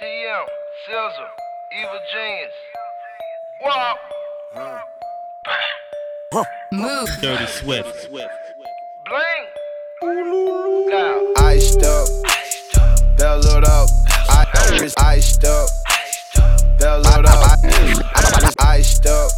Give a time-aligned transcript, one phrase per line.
[0.00, 0.46] TM,
[0.86, 1.28] Scissor,
[1.76, 2.52] Evil Genius.
[6.32, 6.44] Huh.
[6.70, 7.08] Move.
[7.20, 8.08] Dirty Swift.
[8.08, 8.32] Bling.
[11.38, 12.06] Iced up.
[13.20, 13.88] Up.
[15.00, 15.68] Iced up.
[16.80, 17.02] Up.
[18.60, 19.30] Iced up.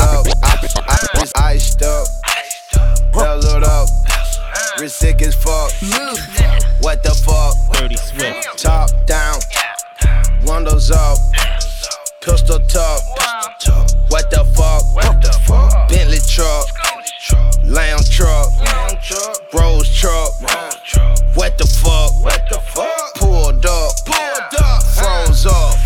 [0.00, 0.26] Up.
[1.36, 2.21] Iced up
[4.82, 5.70] wrist sick as fuck.
[5.80, 6.18] Move.
[6.80, 7.54] What the fuck?
[7.72, 8.58] Dirty Swift.
[8.58, 9.38] Top down,
[10.44, 11.18] windows up,
[12.20, 13.00] pistol top.
[14.08, 14.82] What the fuck?
[14.92, 15.88] What the fuck?
[15.88, 16.66] Bentley truck,
[17.64, 18.50] lamb truck,
[19.54, 20.32] Rose truck.
[21.36, 22.10] What the fuck?
[22.24, 23.14] What the fuck?
[23.14, 25.76] Pulled up, pulled up, froze up,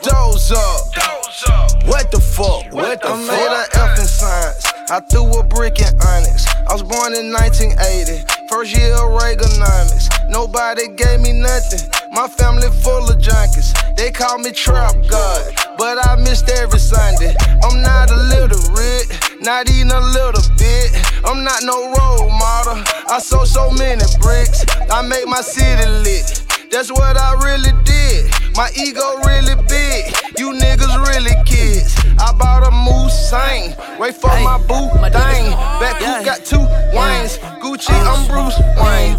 [0.00, 1.82] doze up.
[1.86, 2.72] What the fuck?
[2.72, 3.18] What the I fuck?
[3.18, 4.66] made an F in science.
[4.90, 6.55] I threw a brick in Onyx.
[6.76, 8.20] I was born in 1980.
[8.52, 10.12] First year of Reaganomics.
[10.28, 11.80] Nobody gave me nothing.
[12.12, 13.72] My family full of junkies.
[13.96, 17.34] They call me Trap God, but I missed every Sunday.
[17.64, 19.08] I'm not a illiterate,
[19.40, 20.92] not even a little bit.
[21.24, 22.84] I'm not no role model.
[23.08, 24.66] I sold so many bricks.
[24.92, 26.44] I make my city lit.
[26.70, 28.28] That's what I really did.
[28.54, 30.12] My ego really big.
[30.36, 31.96] You niggas really kids.
[32.18, 33.74] I bought a moose sang.
[33.98, 35.52] Wait for my boo thing.
[35.80, 36.64] Back who got two
[36.94, 37.38] wines.
[37.60, 39.16] Gucci, I'm Bruce Wayne.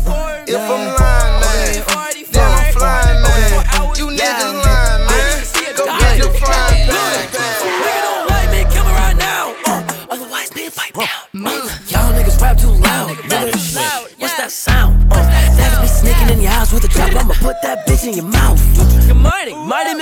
[0.47, 1.83] If I'm lying, man,
[2.31, 3.95] then I'm flying, man.
[3.97, 5.43] You niggas lying, man.
[5.77, 7.27] Go get your flying pan.
[7.27, 9.55] Nigga don't like me, kill me right now.
[9.65, 11.07] Uh, otherwise, nigga, pipe down.
[11.89, 13.09] Y'all niggas rap too loud.
[13.29, 15.11] Nigga, what's that sound?
[15.11, 15.15] Uh,
[15.57, 17.13] that's me sneaking in your house with a trap.
[17.15, 18.36] I'ma put that bitch in your mouth.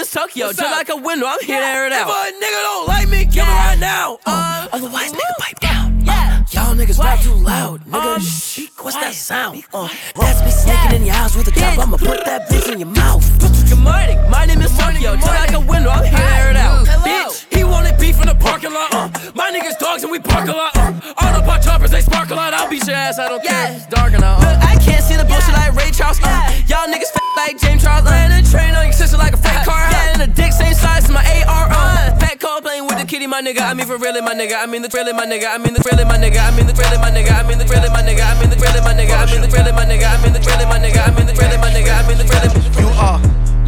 [0.05, 0.47] My name Tokyo.
[0.53, 2.07] Just like a window, I'm here to air it out.
[2.09, 4.19] If a nigga don't like me, kill me right now.
[4.25, 6.03] Uh, otherwise, nigga, pipe down.
[6.07, 7.83] Uh, y'all niggas rap too loud.
[7.85, 9.63] Nigga, shh, what's that sound?
[9.73, 11.79] Uh, that's me sneaking in your house with a trap.
[11.79, 13.23] I'ma put that bitch in your mouth.
[13.69, 15.15] Good morning, my name is Tokyo.
[15.15, 16.85] Just like a window, I'm here to air it out.
[17.01, 18.93] Bitch, he wanted beef in the parking lot.
[18.93, 20.75] Uh, my niggas dogs and we park a lot.
[20.77, 22.53] Uh, all the pot choppers, they spark a lot.
[22.53, 23.73] I'll beat your ass, I don't care.
[23.73, 24.13] It's dark.
[24.13, 24.59] Uh.
[24.61, 26.19] I can't see the bullshit like Ray Charles.
[26.21, 28.05] Uh, y'all niggas f- like James Charles.
[28.05, 29.94] Uh, and a train on your sister like a freight car.
[30.25, 31.67] Uh, and a dick same size as my AR.
[31.69, 33.61] Uh, fat call playing with the kitty, my nigga.
[33.61, 34.57] I mean for really, my nigga.
[34.57, 35.53] I mean the really, my nigga.
[35.53, 36.41] I mean the really, my nigga.
[36.41, 37.29] I mean the really, my nigga.
[37.31, 38.25] I mean the really, my nigga.
[38.25, 39.13] I mean the really, my nigga.
[39.13, 40.01] I mean the really, my nigga.
[40.01, 41.01] I mean the really, my nigga.
[41.05, 41.91] I mean the really, my nigga.
[41.93, 42.49] I mean the really.
[42.81, 43.19] You are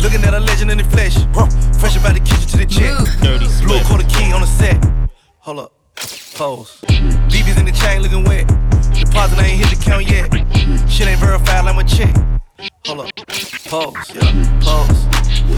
[0.02, 1.16] looking at a legend in the flesh.
[1.78, 3.06] Fresh about the kitchen to the jet.
[3.22, 3.86] Dirty Blue Swift.
[3.86, 4.78] quarter key on the set.
[5.46, 5.72] Hold up.
[6.34, 6.82] Pose.
[7.30, 8.48] BB's in the chain looking wet.
[8.94, 10.30] Deposit I ain't hit the count yet.
[10.90, 12.14] Shit ain't verified like my check.
[12.88, 13.16] Hold up.
[13.18, 14.16] Pose.
[14.16, 14.60] Yeah.
[14.62, 15.04] Pose.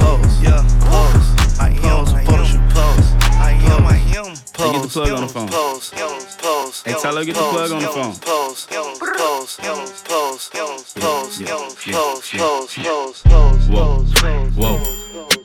[0.01, 0.41] Pose.
[0.41, 0.65] Yeah.
[0.81, 1.59] Pose.
[1.59, 2.05] I am.
[2.07, 2.61] Some photo shoot.
[2.73, 3.13] Pose.
[3.37, 3.85] I am.
[3.85, 4.33] I am.
[4.57, 5.47] Hey, get the plug on the phone.
[5.47, 5.93] Pose.
[6.39, 6.81] Pose.
[6.83, 8.15] Hey, tell her get the plug on the phone.
[8.15, 8.65] Pose.
[8.65, 8.97] Pose.
[8.99, 9.57] Pose.
[9.57, 10.49] Pose.
[10.49, 10.93] Pose.
[10.95, 11.41] Pose.
[11.41, 11.85] Yeah, Pose.
[11.85, 12.33] yeah, Pose.
[12.33, 12.77] yeah, Pose.
[12.77, 12.83] yeah.
[12.83, 13.21] Pose.
[13.21, 13.69] Pose.
[13.69, 13.97] Whoa.
[13.97, 14.55] Pose.
[14.55, 14.77] Whoa.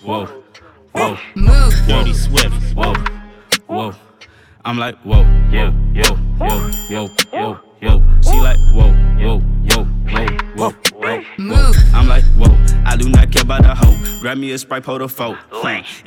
[0.04, 0.42] Whoa.
[0.92, 1.18] Whoa.
[1.34, 1.74] Move.
[1.86, 2.74] Dirty Swift.
[2.74, 2.94] Whoa.
[3.66, 3.94] Whoa.
[4.64, 8.02] I'm like, whoa, whoa, whoa, whoa, whoa, whoa, whoa.
[8.22, 11.22] She like, whoa, whoa, whoa, whoa, whoa, whoa.
[11.38, 11.76] Move.
[11.92, 14.20] I'm like, whoa, I do not care about the hoe.
[14.20, 15.36] Grab me a sprite, pour the folk.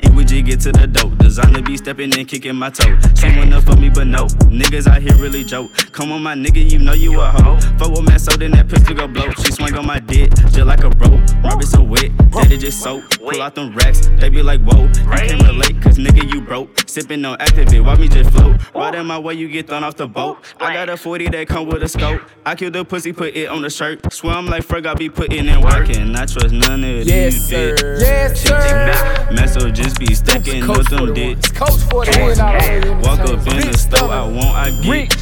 [0.02, 1.16] And we just get to the dope.
[1.18, 2.98] Designer be stepping in, kicking my toe.
[3.14, 4.26] Someone up for me, but no.
[4.50, 5.70] Niggas out here really joke.
[5.92, 7.58] Come on, my nigga, you know you a hoe.
[7.78, 9.30] Fuck with man, so then that pistol go blow.
[9.32, 11.20] She swing on my dick, just like a rope.
[11.44, 13.08] Rub it so wet, that it just soak.
[13.18, 14.86] Pull out them racks, they be like, whoa.
[14.86, 16.88] You can't relate, cause nigga, you broke.
[16.88, 18.56] Sipping on Actavis, watch me just float.
[18.74, 20.38] Right in my way, you get thrown off the boat.
[20.60, 22.20] I got a 40 that come with a scope.
[22.44, 24.12] I kill the pussy, put it on the shirt.
[24.12, 25.88] Swear I'm like Ferg, I be putting in work.
[25.96, 27.74] And I trust none of Yes, these sir.
[27.76, 28.00] bitch.
[28.00, 29.28] Yes, sir.
[29.34, 31.52] Man, so just be sticking Coach with them dicks.
[31.60, 31.68] one.
[31.68, 32.90] Coach for the win out already.
[32.90, 34.90] Walk up in the store, I want, I get.
[34.90, 35.16] Rich.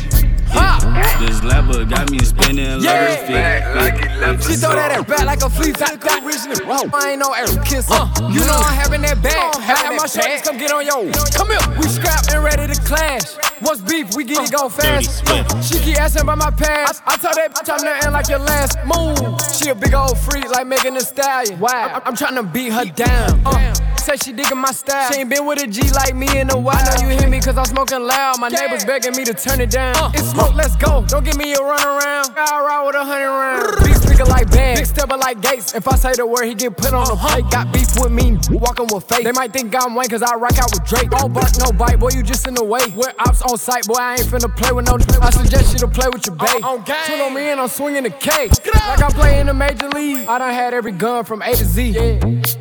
[0.55, 1.19] Yeah.
[1.21, 3.73] This lever got me spinning Yeah.
[3.77, 4.43] like a fit.
[4.45, 6.57] She throw that ass back like a flea top got original.
[6.95, 7.91] I ain't no air kiss.
[7.91, 9.57] Uh, you know I'm having that bag.
[9.57, 11.11] I Have my shorties come get on yo.
[11.37, 11.61] Come here.
[11.79, 13.37] We scrap and ready to clash.
[13.63, 15.27] Once beef, we get it go uh, fast.
[15.65, 17.03] She keep asking about my past.
[17.07, 19.41] I, I told that bitch I'm nothing like your last move.
[19.57, 21.59] She a big old freak like Megan Thee Stallion.
[21.59, 21.95] Wow.
[21.95, 23.41] I'm, I'm trying to beat her down.
[23.47, 23.75] Uh,
[24.07, 25.11] say she digging my style.
[25.11, 26.77] She ain't been with a G like me in a while.
[26.77, 28.39] I know you hear me cause I'm smoking loud.
[28.39, 29.97] My neighbors begging me to turn it down.
[29.97, 30.13] Uh.
[30.15, 31.05] It's smoke, let's go.
[31.09, 32.31] Don't give me a run around.
[32.37, 33.85] I'll ride with a hundred rounds.
[33.85, 34.77] Big speaker like bad.
[34.77, 35.75] Big stepper like Gates.
[35.75, 37.41] If I say the word, he get put on the uh-huh.
[37.41, 37.51] plate.
[37.51, 39.25] Got beef with me, walking with faith.
[39.25, 41.11] They might think I'm Wayne cause I rock out with Drake.
[41.11, 42.81] Don't bark, no bite, boy, you just in the way.
[42.95, 44.99] We're ops on site, boy, I ain't finna play with no.
[45.21, 47.07] I suggest you to play with your uh, bae.
[47.07, 48.49] Twin on me and I'm swinging the K.
[48.49, 50.27] Like I'm playing the major league.
[50.27, 52.19] I done had every gun from A to Z.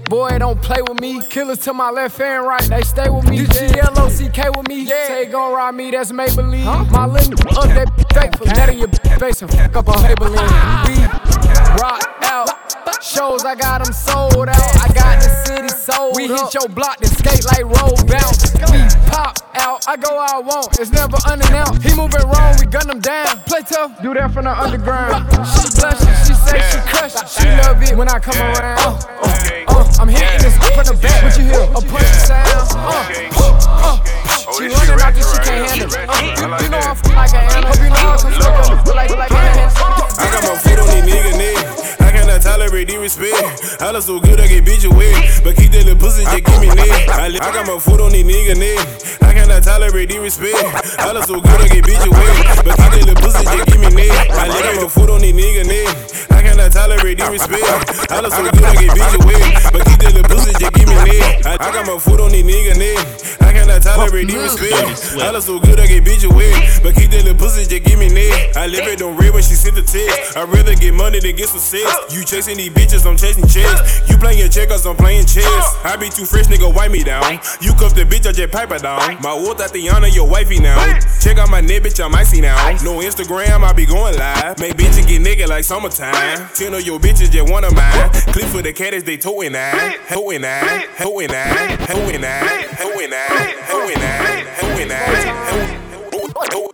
[0.09, 1.21] Boy, don't play with me.
[1.29, 3.45] Killers to my left and right, they stay with me.
[3.45, 4.85] G-L-O-C-K with me.
[4.85, 6.89] Say gon' ride me, that's Maybelline.
[6.91, 8.45] My little up that faithful.
[8.47, 8.87] Net in your
[9.19, 11.25] face and fuck up a Maybelline.
[11.75, 12.64] We rock out.
[13.01, 14.75] Shows I I got them sold out.
[14.83, 18.51] I got the city sold We hit your block and skate like roll bounce.
[18.67, 20.75] We pop out, I go where I want.
[20.77, 21.83] It's never unannounced.
[21.87, 23.39] He moving wrong, we gun him down.
[23.47, 25.23] Play tough, do that from the underground.
[25.47, 27.15] She blush it, she say she crush.
[27.31, 28.79] She love it when I come around.
[28.79, 31.23] Uh, uh, uh, I'm hitting this from the back.
[31.23, 31.63] What you hear?
[31.63, 32.75] A punch sound.
[32.75, 33.07] Uh,
[33.39, 34.15] uh, uh.
[34.59, 36.11] She running out that she can't handle it.
[36.11, 37.71] Uh, you, you know I'm like an animal.
[37.71, 42.04] Hope you know I'm smoking like like I got my foot on these niggas neck.
[42.45, 43.81] Tolerate disrespect.
[43.81, 46.61] I look so good I get bitch wet, but keep that little pussy just give
[46.61, 47.09] me neck.
[47.09, 48.77] I, I got my foot on these niggas neck.
[49.25, 50.61] I cannot tolerate disrespect.
[51.01, 53.81] I look so good I get bitch wet, but keep that little pussy just give
[53.81, 54.29] me neck.
[54.29, 56.34] I got my foot on these niggas neck.
[56.65, 58.09] I tolerate disrespect.
[58.09, 60.97] I look so good I get bitch wet, but keep little pussy just give me
[61.05, 61.45] neck.
[61.45, 62.97] I, got my foot on these niggas neck.
[63.45, 65.21] I cannot tolerate disrespect.
[65.21, 68.09] I look so good I get bitch wet, but keep little pussy just give me
[68.09, 68.57] neck.
[68.57, 70.35] I live it don't read when she sent the text.
[70.35, 71.85] I'd rather get money than get some sex.
[72.09, 74.01] You chasing these bitches, I'm chasing checks.
[74.09, 75.45] You playing checkers, I'm playing chess.
[75.85, 77.37] I be too fresh, nigga, wipe me down.
[77.61, 79.21] You cuff the bitch, I just pipe her down.
[79.21, 80.81] My wolf Tatiana, your wifey now.
[81.21, 82.57] Check out my neck, bitch, I'm icy now.
[82.81, 84.57] No Instagram, I be going live.
[84.57, 86.49] Make bitches get nigga like summertime.
[86.55, 88.09] Ten of your bitches, just one of mine.
[88.31, 89.95] Clip for the caddies, they towing nine.
[90.07, 95.75] Hoeing nine, hoeing nine, hoeing nine, hoeing nine, hoeing nine, hoeing nine.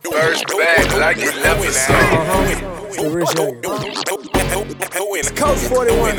[0.04, 4.82] First bag, like it left The rich nigga.
[5.36, 6.18] Coach 41.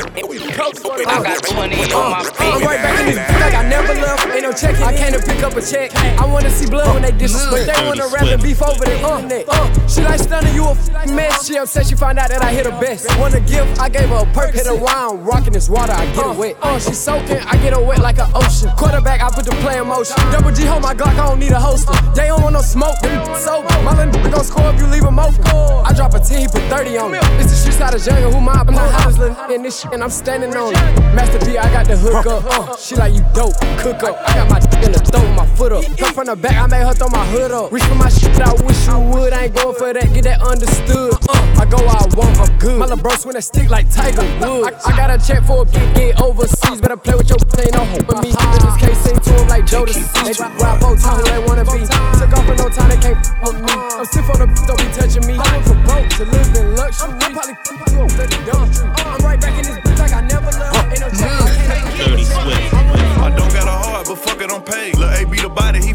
[0.53, 1.07] Coach 41.
[1.07, 2.33] I got 20 on my feet.
[2.39, 4.27] I'm right back in this bitch like I never left.
[4.27, 4.83] Ain't no checking.
[4.83, 5.95] I came to pick up a check.
[5.95, 7.67] I wanna see blood when they disrespect.
[7.67, 9.45] But they wanna rap and beef over the internet.
[9.47, 11.45] Uh, she like stunning you a f- mess.
[11.45, 13.07] She upset she find out that I hit her best.
[13.19, 13.79] Want a gift?
[13.79, 14.53] I gave her a perk.
[14.53, 15.93] Hit her while I'm rocking this water.
[15.93, 16.57] I get her wet.
[16.61, 17.39] Uh, she soaking.
[17.45, 18.69] I get her wet like an ocean.
[18.77, 20.15] Quarterback, I put the play in motion.
[20.31, 21.17] Double G hold my Glock.
[21.19, 21.93] I don't need a holster.
[22.15, 22.95] They don't want no smoke.
[23.37, 23.67] Sober.
[23.83, 25.43] My little nigga gon' score if you leave him open.
[25.85, 27.19] I drop a 10, he put 30 on me.
[27.39, 30.03] It's the street side of jungle, who my I'm hottest little in this shit, and
[30.03, 31.15] I'm standing on it.
[31.15, 32.43] Master P, I got the hook up.
[32.45, 34.17] Uh, she like you dope, cook up.
[34.27, 35.83] I got my dick in the throat, my foot up.
[35.97, 37.71] Come from the back, I made her throw my hood up.
[37.71, 39.33] Reach for my shit, I wish you would.
[39.33, 41.13] I ain't going for that, get that understood.
[41.29, 42.79] Uh, I go where I want, I'm good.
[42.79, 44.85] My bro swing a stick like Tiger Woods.
[44.85, 47.73] I, I got a check for a big get overseas, better play with your ain't
[47.73, 48.29] no hope with me.
[48.29, 51.65] In this case, sing to him like Joe They rap both time who they wanna
[51.65, 51.85] be.
[52.19, 53.73] Took off for no time, they can't with me.
[53.73, 55.35] I'm stiff on the don't be touching me.
[55.39, 57.55] I went from broke to live I'm probably
[57.93, 58.69] you the dumb.
[58.97, 59.72] I'm right back in this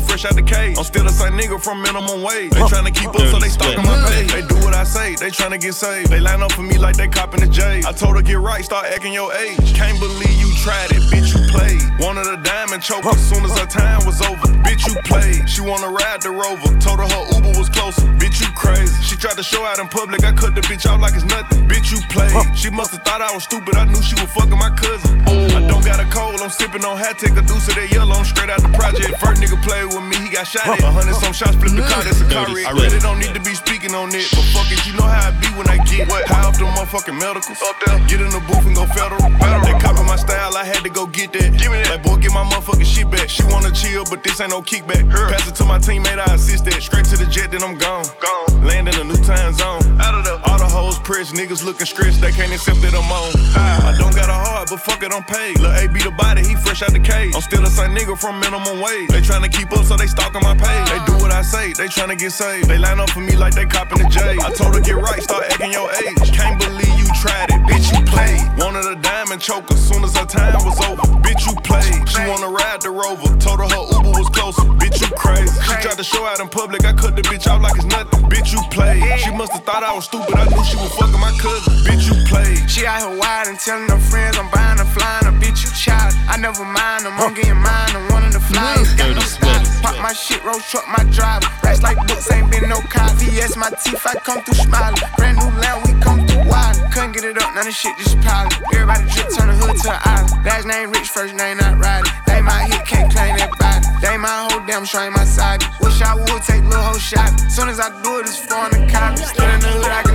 [0.09, 0.77] fresh out the cage.
[0.79, 2.51] I'm still the same nigga from minimum wage.
[2.51, 4.33] They tryna keep up, so they stalking my page.
[4.33, 6.11] They do what I say, they tryna get saved.
[6.11, 7.83] They line up for me like they copping the J.
[7.87, 9.75] I told her get right, start acting your age.
[9.77, 11.83] Can't believe you tried it, bitch, you played.
[12.01, 14.49] Wanted a diamond choke as soon as her time was over.
[14.65, 15.49] Bitch, you played.
[15.49, 16.73] She wanna ride the rover.
[16.81, 18.03] Told her her Uber was closer.
[18.17, 18.95] Bitch, you crazy.
[19.03, 20.25] She tried to show out in public.
[20.25, 21.69] I cut the bitch out like it's nothing.
[21.69, 22.33] Bitch, you played.
[22.57, 23.77] She must've thought I was stupid.
[23.77, 25.21] I knew she was fucking my cousin.
[25.27, 26.41] I don't got a cold.
[26.41, 27.19] I'm sipping on hat.
[27.19, 28.15] Take a deuce of that yellow.
[28.15, 29.19] I'm straight out the project.
[29.21, 30.17] First nigga play with me.
[30.23, 30.81] He got shot at.
[30.81, 31.57] A hundred some shots.
[31.57, 32.03] Flip the car.
[32.05, 32.67] That's a car wreck.
[32.67, 34.29] I really don't need to be speaking on it.
[34.31, 34.85] But fuck it.
[34.87, 36.27] You know how I be when I get what?
[36.29, 37.59] High off the motherfucking medicals.
[37.63, 37.99] Up there.
[38.07, 39.23] Get in the booth and go federal.
[39.65, 40.57] They copy my style.
[40.57, 41.57] I had to go get that.
[41.59, 41.99] Give me that.
[41.99, 43.29] Like, boy, get my motherfucking shit back.
[43.29, 45.11] She wanna chill, but this ain't no kickback.
[45.11, 45.31] Her.
[45.31, 46.83] Pass it to my teammate, I assist that.
[46.83, 48.05] Straight to the jet, then I'm gone.
[48.21, 48.65] Gone.
[48.65, 49.81] Land in a new time zone.
[50.01, 53.11] Out of the all the hoes pressed, niggas looking stressed, they can't accept that I'm
[53.11, 53.33] on.
[53.57, 53.89] Ah.
[53.89, 55.59] I don't got a heart, but fuck it, I'm paid.
[55.61, 57.35] Lil' A be the body, he fresh out the cage.
[57.35, 59.09] I'm still the same nigga from minimum wage.
[59.09, 60.87] They tryna keep up, so they stalking my page.
[60.91, 62.69] They do what I say, they tryna get saved.
[62.69, 64.37] They line up for me like they copping the J.
[64.41, 66.33] I told her get right, start acting your age.
[66.33, 68.43] Can't believe you tried it, bitch, you played.
[68.59, 71.03] Wanted a diamond choke as soon as her time was over.
[71.23, 72.09] Bitch, you played.
[72.09, 73.29] She wanna ride the rover.
[73.39, 74.63] Told her her Uber was closer.
[74.81, 75.53] Bitch, you crazy.
[75.63, 76.85] She tried to show out in public.
[76.85, 78.25] I cut the bitch out like it's nothing.
[78.29, 79.03] Bitch, you played.
[79.21, 80.35] She must've thought I was stupid.
[80.35, 81.73] I knew she was fucking my cousin.
[81.85, 82.69] Bitch, you played.
[82.71, 85.71] She out here wide and telling her friends I'm buying a flying a bitch you
[85.75, 86.15] child.
[86.29, 87.93] I never mind them, I'm getting mine.
[87.95, 88.95] I'm one of the flyers.
[88.95, 89.68] Got no style.
[89.83, 91.47] Pop my shit, roll truck my driver.
[91.63, 93.13] Racks like books, ain't been no cop.
[93.19, 94.99] VS my teeth, I come through smiling.
[95.17, 96.77] Brand new land, we come through wild.
[96.93, 98.53] Couldn't get it up, none of shit just piling.
[98.75, 100.45] Everybody drip, turn the hood to the island.
[100.45, 102.11] Last name rich, first name not riding.
[102.27, 103.87] They my hit, can't claim that body.
[104.03, 105.63] They my whole damn show my side.
[105.81, 107.31] Wish I would take little whole shot.
[107.51, 109.17] Soon as I do it, it's foreign the cop.
[109.19, 110.08] Still in the hood, I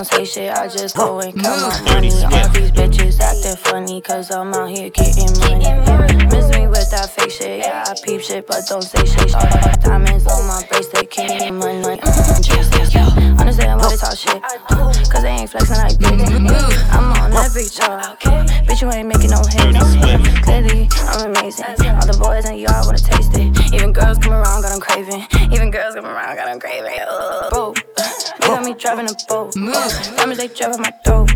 [0.00, 0.50] don't say shit.
[0.50, 2.08] I, just go and count my money.
[2.08, 5.68] All these bitches acting funny, cause I'm out here getting money.
[6.32, 9.34] Miss me with that fake shit, yeah, I peep shit, but don't say shit.
[9.34, 12.00] All the diamonds on my bracelet, can't money.
[12.00, 14.40] Understand why they talk shit,
[15.10, 16.92] cause they ain't flexing like bitch.
[16.92, 20.40] I'm on every chart, bitch, you ain't making no hits.
[20.44, 21.76] Clearly, I'm amazing.
[21.92, 23.74] All the boys and y'all wanna taste it.
[23.74, 25.26] Even girls come around, got them craving.
[25.52, 26.96] Even girls come around, got them craving.
[27.50, 27.79] Bro, they got me
[28.80, 29.54] driving a boat.
[29.56, 29.74] Move.
[30.16, 31.30] Diamonds, they driving my throat.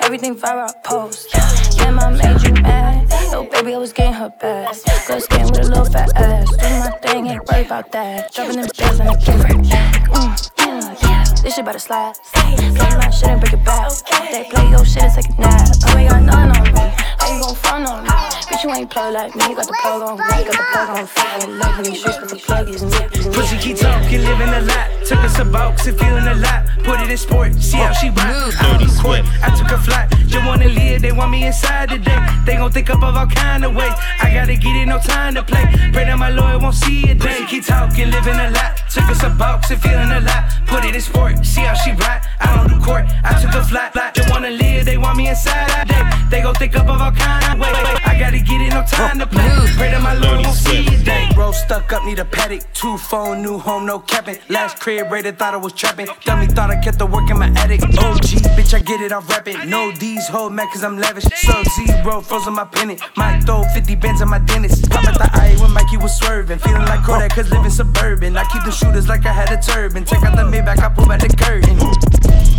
[0.00, 1.30] Everything fire viral post.
[1.76, 3.06] Damn, I made you mad.
[3.30, 4.74] Yo, baby, I was getting her back.
[5.06, 6.48] Good skin with a little fat ass.
[6.50, 8.32] Do my thing, ain't worried about that.
[8.32, 10.08] Dropping them bills and I give her back.
[10.56, 11.24] Mm, yeah.
[11.42, 12.14] This shit about to slide.
[12.32, 13.92] Play my shit and break it back.
[14.32, 15.68] They play your shit and take a nap.
[15.88, 16.94] Oh, you got none on me.
[17.18, 18.37] How you gon' front on me?
[18.48, 19.54] Bitch, you ain't plug like me.
[19.54, 21.48] Got the plug on red, got the plug on fire.
[21.48, 23.30] Love me, streets, but the plug is me.
[23.32, 24.88] Pussy keep talking, living a lot.
[25.04, 26.64] Took us a box and feeling a lot.
[26.82, 28.54] Put it in sport, see how she rock.
[28.56, 29.24] Dirty sweat.
[29.42, 31.02] I took a flight, just wanna live.
[31.02, 32.18] They want me inside today.
[32.46, 33.92] They gon' think up of all kind of ways.
[34.22, 35.64] I gotta get it, no time to play.
[35.92, 37.44] Pray that my lawyer won't see a day.
[37.48, 38.80] Keep talking, living a lot.
[38.88, 40.44] Took us a box and feeling a lot.
[40.66, 42.24] Put it in sport, see how she rock.
[42.40, 43.92] I don't do court, I took a flight.
[44.14, 46.02] Just wanna live, they want me inside today.
[46.30, 47.97] They gon' think up of all kind of ways.
[48.18, 49.46] I gotta get it, no time to play.
[49.76, 51.28] Pray that my lawyer won't see a day.
[51.36, 52.62] Bro, stuck up, need a paddock.
[52.74, 54.38] Two phone, new home, no capping.
[54.48, 56.08] Last crib rated, thought I was trapping.
[56.24, 57.80] Dummy thought I kept the work in my attic.
[57.84, 59.68] OG, bitch, I get it, I rap it.
[59.68, 61.26] No D's, hold mad cause I'm lavish.
[61.26, 63.00] Sub zero, frozen my pennant.
[63.16, 64.90] My throw 50 bands on my dentist.
[64.90, 66.58] Pop at the eye when Mikey was swerving.
[66.58, 68.36] Feeling like Kodak cause living suburban.
[68.36, 70.04] I keep the shooters like I had a turban.
[70.04, 71.78] Take out the Maybach, I pull back the curtain.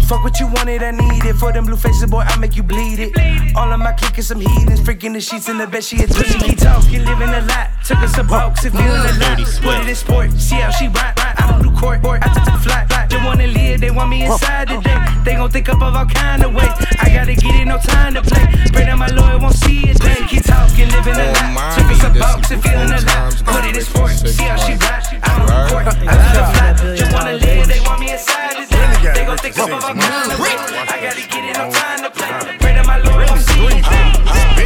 [0.10, 1.36] Fuck what you wanted, I need it.
[1.36, 3.56] For them blue faces, boy, I make you bleed it.
[3.56, 4.82] All of my clique is some heathens.
[4.82, 6.40] Freaking the sheets in the bed, she a twin.
[6.40, 7.70] Keep talking, living a lot.
[7.86, 9.38] Took us a box and feeling a lot.
[9.38, 11.14] Put it in sport, see how she rock.
[11.16, 12.88] I don't do court, I took the flight.
[13.10, 15.00] Just wanna live, they want me inside today.
[15.24, 16.76] They gon' think up of all kind of ways.
[17.00, 18.46] I gotta get it, no time to play.
[18.74, 19.98] Pray that my lawyer won't see it.
[20.00, 20.20] Day.
[20.28, 21.78] Keep talking, living a lot.
[21.78, 23.32] Took us a box and feeling a lot.
[23.46, 25.04] Put it in sport, see how she rock.
[25.24, 26.98] I don't do court, I the flight.
[26.98, 29.14] Just wanna live, they want me inside today.
[29.16, 30.60] They gon' think up of all kind of ways.
[30.94, 32.32] I gotta get it, no time to play.
[32.60, 34.59] Pray that my lawyer won't see it.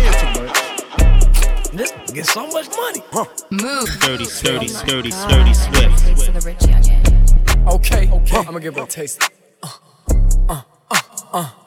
[2.14, 3.02] This get so much money.
[3.12, 3.26] Huh.
[3.50, 3.90] Move.
[3.90, 6.06] Sturdy, sturdy, sturdy, sturdy, swift.
[7.68, 8.38] Okay, okay.
[8.38, 9.32] I'ma give her a taste.
[9.64, 9.70] Uh,
[10.48, 11.00] uh, uh, uh,
[11.34, 11.50] uh.
[11.50, 11.63] He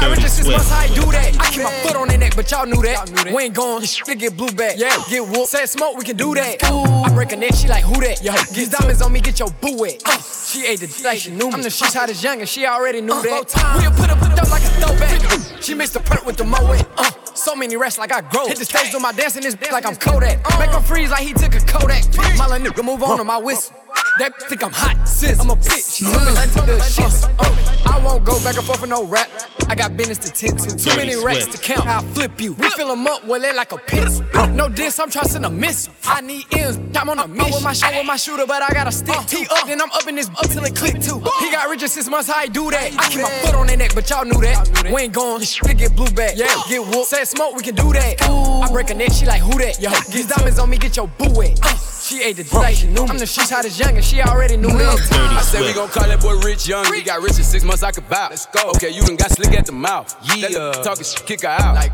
[0.00, 0.70] got riches since Swift.
[0.70, 1.36] months, do that?
[1.40, 3.32] I keep my foot on their neck, but y'all knew that.
[3.32, 4.76] We ain't going, to get blue back.
[4.78, 5.48] Yeah, get whooped.
[5.48, 6.62] Said smoke, we can do that.
[6.62, 8.22] I break a neck, she like, who that?
[8.22, 10.02] Yo, these diamonds on me, get your boo wet.
[10.04, 11.54] Uh, she ate the d like she knew me.
[11.54, 13.52] I'm the shit's hottest young, and she already knew that.
[13.76, 15.62] We'll put up a dope like a throwback.
[15.62, 16.86] She mixed the perk with the moet.
[16.96, 18.46] Uh, so many rest like I grow.
[18.46, 20.38] Hit the stage on my dancing this bitch like I'm Kodak.
[20.58, 22.04] Make him freeze like he took a Kodak.
[22.38, 23.76] My little nigga move on to my whistle.
[24.18, 25.38] That bitch think I'm hot, sis.
[25.40, 25.96] I'm a bitch.
[25.96, 27.30] She sippin' into the shit.
[27.38, 29.28] Uh, I won't go back and forth for no rap.
[29.68, 30.76] I got business to tend to.
[30.76, 31.86] Too many racks to count.
[31.86, 32.52] I'll flip you.
[32.54, 34.20] We fill 'em up, well, they like a piss.
[34.50, 35.88] No diss, I'm trying to send a miss.
[36.06, 37.52] I need ends, I'm on a mission.
[37.52, 39.66] with my, sh- with my shooter, but I gotta stick to up.
[39.66, 41.20] Then I'm up in this up till it click too.
[41.40, 42.92] He got riches six months, how he do that?
[42.98, 44.90] I keep my foot on their neck, but y'all knew that.
[44.92, 46.34] We ain't going, to get blue back.
[46.36, 47.06] Yeah, get whooped.
[47.08, 48.22] Said smoke, we can do that.
[48.22, 49.80] I break a neck, she like, who that?
[49.80, 51.58] Yo, these diamonds on me, get your boo wet.
[51.62, 51.74] Uh,
[52.06, 53.10] She ate the d like she knew me.
[53.10, 54.96] I'm the shit's hottest young, and she already knew that.
[55.10, 56.86] Dirty I said we gon' call that boy Rich Young.
[56.94, 58.28] He got rich in six months, I could bow.
[58.30, 58.70] Let's go.
[58.76, 60.14] Okay, you done got slick at the mouth.
[60.36, 60.72] Yeah.
[60.82, 61.74] Talking shit, kick her out.
[61.74, 61.92] Like,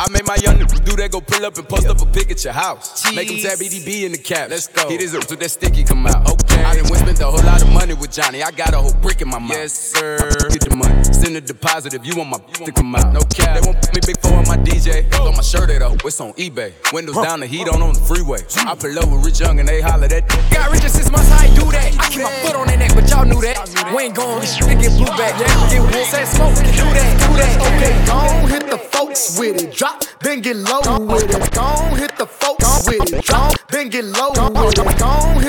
[0.00, 2.42] I made my young do that, go pull up and post up a pic at
[2.44, 3.04] your house.
[3.14, 4.50] Make him tap EDB in the cap.
[4.50, 4.88] Let's go.
[4.88, 6.30] Hit his up so that sticky come out.
[6.30, 6.62] Okay.
[6.62, 8.42] I done went spent a whole lot of money with Johnny.
[8.42, 9.50] I got a whole brick in my mouth.
[9.50, 10.18] Yes, sir.
[10.50, 11.03] Get the money.
[11.24, 13.10] Send a deposit if you want my to come out.
[13.14, 13.58] No cap.
[13.58, 15.10] They won't put me big four on my DJ.
[15.10, 15.96] Throw my shirt at her.
[16.04, 16.74] It's on eBay.
[16.92, 18.40] Windows down, the heat on on the freeway.
[18.58, 20.28] I pull up with Rich Young and they holler that.
[20.52, 21.96] Got riches since months, how he do that?
[21.98, 23.56] I keep my foot on their neck, but y'all knew that.
[23.96, 25.40] We ain't going, to get blue back.
[25.40, 26.12] Yeah, get whooped.
[26.12, 27.56] Said smoke, we do that, do that.
[27.72, 31.52] Okay, Gon' hit the folks with it, drop, then get low with it.
[31.52, 34.73] Gon' hit the folks with it, drop, then get low with it.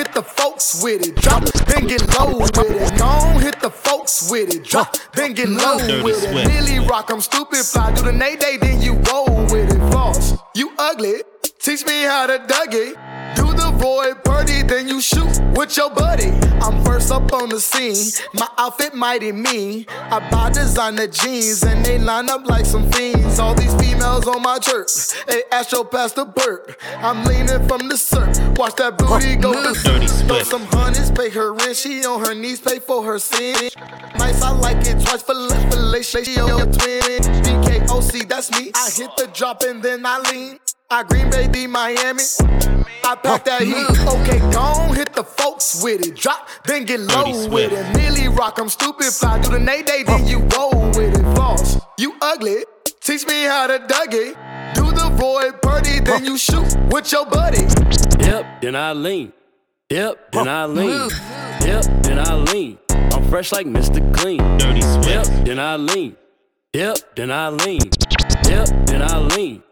[0.06, 2.96] Hit the folks with it, drop, then get low with it.
[2.96, 6.46] Gon' hit the folks with it, drop, then get low with it.
[6.46, 9.92] Millie rock, I'm stupid, fly, do the nay day, then you roll with it.
[9.92, 11.22] False, you ugly,
[11.66, 12.94] teach me how to Dougie.
[13.34, 16.30] Do the Roy Purdy, then you shoot with your buddy.
[16.62, 19.84] I'm first up on the scene, my outfit mighty mean.
[19.88, 23.40] I buy designer jeans and they line up like some fiends.
[23.40, 24.86] All these females on my chirp,
[25.26, 26.78] they Astro Pastor Burt.
[26.98, 31.52] I'm leaning from the surf, watch that booty go to Throw some hundreds, pay her
[31.52, 33.70] rent, she on her knees, pay for her sin.
[34.18, 37.20] Nice, I like it twice for left, for she on your twin.
[37.42, 38.70] BKOC, that's me.
[38.72, 40.60] I hit the drop and then I lean.
[40.88, 42.22] I Green Bay, D Miami.
[43.04, 43.90] I pack that heat.
[44.06, 46.16] Okay, gon' hit hit the folks with it.
[46.16, 47.96] Drop, then get low with it.
[47.96, 49.06] Millie rock, I'm stupid.
[49.06, 51.36] Fly do the nay day, then you roll with it.
[51.36, 52.64] False, you ugly.
[53.00, 54.34] Teach me how to Dougie.
[54.74, 57.66] Do the Roy Purdy, then you shoot with your buddy.
[58.20, 59.32] Yep, then I lean.
[59.90, 61.10] Yep, then I lean.
[61.62, 62.78] Yep, then I lean.
[62.90, 64.00] I'm fresh like Mr.
[64.14, 64.38] Clean.
[64.58, 65.08] Dirty Swift.
[65.08, 66.16] Yep, then I lean.
[66.72, 67.80] Yep, then I lean.
[68.44, 69.62] Yep, then I lean.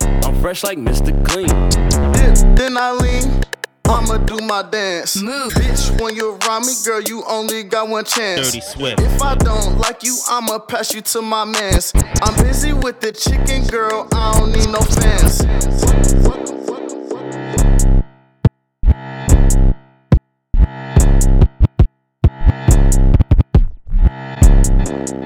[0.45, 1.25] I'm fresh like Mr.
[1.25, 1.49] Clean.
[1.49, 3.43] Yep, then I lean.
[3.87, 5.23] I'ma do my dance.
[5.23, 5.55] Move.
[5.55, 8.49] Bitch, when you around me, girl, you only got one chance.
[8.49, 9.01] Dirty Swift.
[9.01, 11.95] If I don't like you, I'ma pass you to my mans.
[12.21, 15.41] I'm busy with the chicken, girl, I don't need no fans.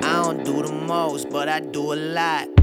[0.00, 2.57] I don't do the most, but I do a lot.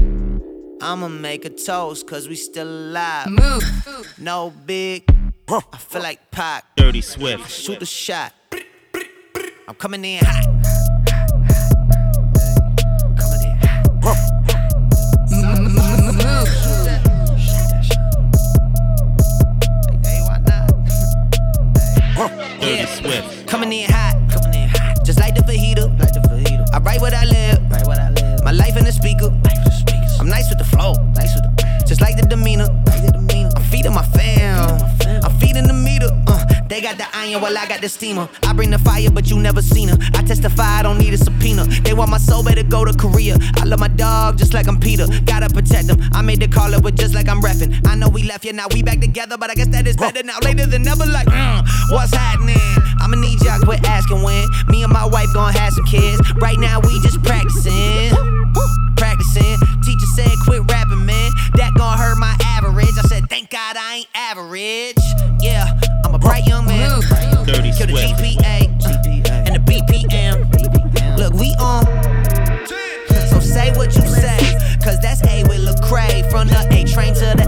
[0.86, 3.26] I'ma make a toast, cause we still alive.
[3.28, 4.14] Move.
[4.18, 5.04] No big.
[5.48, 6.64] I feel like Pac.
[6.76, 7.50] Dirty Swift.
[7.50, 8.32] Shoot the shot.
[9.66, 10.85] I'm coming in hot.
[36.86, 38.28] Got the iron while I got the steamer.
[38.44, 39.98] I bring the fire, but you never seen her.
[40.14, 41.64] I testify, I don't need a subpoena.
[41.82, 43.36] They want my soul, better go to Korea.
[43.56, 45.06] I love my dog just like I'm Peter.
[45.24, 45.98] Gotta protect them.
[46.12, 47.84] I made the call with just like I'm reppin'.
[47.88, 50.22] I know we left, yeah, now we back together, but I guess that is better
[50.22, 50.38] now.
[50.44, 52.54] Later than never, like, mm, what's happening?
[53.00, 54.46] I'ma need y'all quit asking when.
[54.68, 56.20] Me and my wife gon' have some kids.
[56.34, 58.14] Right now, we just practicing.
[58.96, 59.58] Practicing.
[59.82, 61.32] Teacher said, quit rapping, man.
[61.54, 62.94] That gon' hurt my average.
[62.96, 65.02] I said, thank God I ain't average.
[65.40, 65.55] Yeah,
[66.26, 67.00] bright young man.
[67.46, 68.18] Dirty Kill the Swift.
[68.18, 68.58] GPA
[69.46, 70.34] and the BPM.
[71.16, 71.86] Look, we on.
[73.30, 74.38] So say what you say,
[74.82, 76.28] cause that's A with Lecrae.
[76.30, 77.45] From the A train to the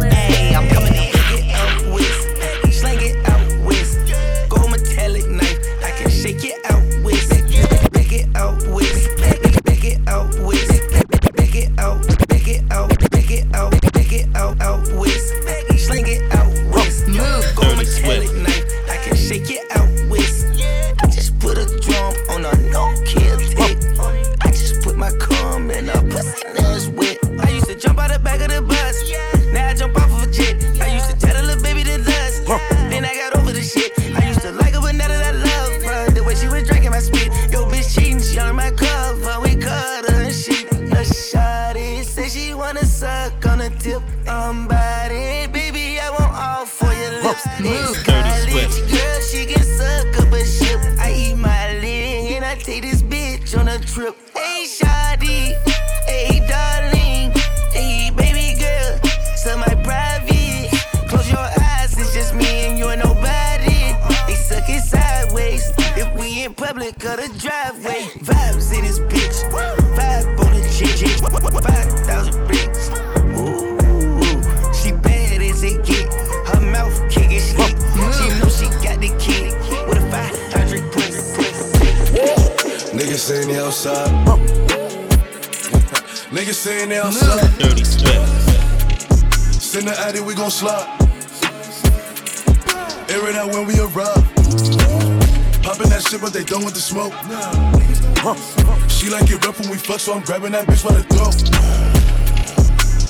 [99.31, 101.35] Like rough when we fuck, so I'm grabbing that bitch by the throat.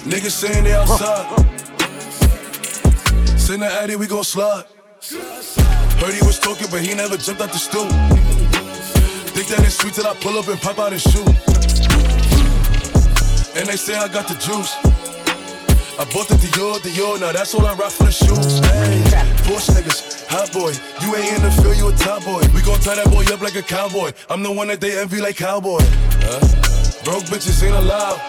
[0.02, 1.28] Niggas saying they outside.
[3.38, 4.64] Send the addy, we gon' slide.
[6.00, 7.88] Heard he was talking, but he never jumped out the stool.
[9.30, 11.24] Think that it's sweet till I pull up and pop out and shoe.
[13.54, 14.74] And they say I got the juice.
[15.98, 18.58] I bought the Dior, Dior, now that's all I rock for the shoes.
[18.58, 19.02] Hey,
[19.42, 20.70] Porsche niggas, hot boy.
[21.02, 22.42] You ain't in the field, you a top boy.
[22.54, 24.12] We gon' tie that boy up like a cowboy.
[24.30, 25.80] I'm the one that they envy like cowboy.
[26.28, 26.40] Huh?
[27.04, 28.20] Broke bitches ain't allowed.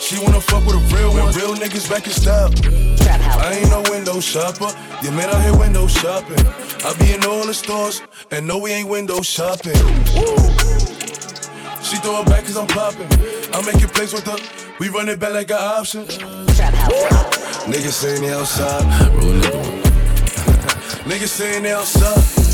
[0.00, 1.32] She wanna fuck with a real one.
[1.34, 2.52] Real niggas back in style.
[3.40, 4.70] I ain't no window shopper.
[5.02, 6.44] You man out here window shopping.
[6.84, 9.74] I be in all the stores, and no, we ain't window shopping.
[11.82, 13.08] She throw it back cause I'm popping.
[13.54, 14.38] I'm making plays with her.
[14.78, 16.04] We run it back like an option.
[17.66, 18.84] Niggas saying they outside.
[19.14, 19.82] Roll another one.
[21.08, 22.45] Niggas saying they outside.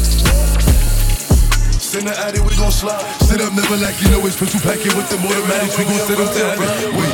[1.92, 3.05] Send the addy, we gon' slide.
[3.20, 5.76] Sit up, never like you know it's pistol packing with the automatics.
[5.76, 6.57] We gon' sit them down.
[6.96, 7.12] Wait,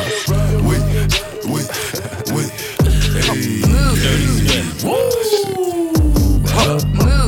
[0.62, 0.86] wait,
[1.50, 1.66] wait,
[2.30, 2.46] wait.
[3.26, 3.58] Hey.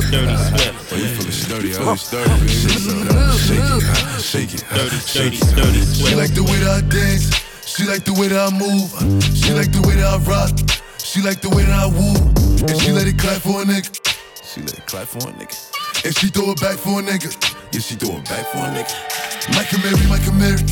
[0.07, 0.95] Dirty Swift.
[0.95, 2.55] Dirty sturdy, always sturdy, baby.
[3.35, 3.83] Shake it,
[4.23, 7.35] shake it, shake it, dirty, She like the way that I dance.
[7.67, 8.95] She like the way that I move.
[9.35, 10.55] She like the way that I rock.
[11.03, 12.15] She like the way that I woo.
[12.71, 13.91] And she let it clap for a nigga.
[14.41, 15.70] She let it clap for a nigga.
[16.03, 17.29] And she throw it back for a nigga.
[17.71, 18.89] Yeah, she throw it back for a nigga.
[19.53, 20.63] Mike and Mary, Mike and Mary.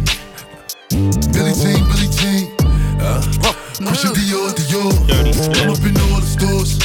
[1.30, 2.50] Billie Jean, Billie Jean.
[2.98, 3.22] Uh,
[3.78, 4.90] Christian Dior, Dior.
[5.62, 6.82] I'm up in all the stores.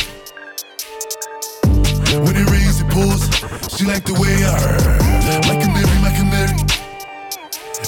[2.12, 3.24] When it rains, it pours.
[3.74, 5.48] She like the way I heard.
[5.48, 6.52] Mike and Mary, Mike and Mary.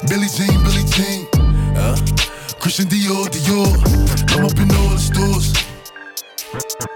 [0.08, 1.28] Billie Jean, Billie Jean.
[1.76, 1.96] Uh,
[2.58, 3.68] Christian Dior, Dior.
[4.32, 6.95] I'm up in all the stores.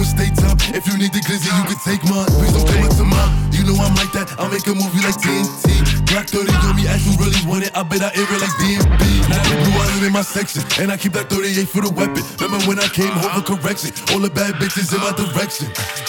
[0.00, 0.56] 3D nights, I doing state time.
[0.74, 2.26] If you need the glizzy, you can take mine.
[2.38, 3.30] Please don't come up to mine.
[3.52, 5.84] You know I'm like that, I'll make a movie like TNT.
[6.08, 7.76] Black 30 on me, ask who really want it.
[7.76, 9.02] I bet I air it like DMB.
[9.28, 12.22] Now the blue in my section, and I keep that 38 for the weapon.
[12.40, 13.92] Remember when I came home for correction?
[14.12, 15.68] All the bad bitches in my direction.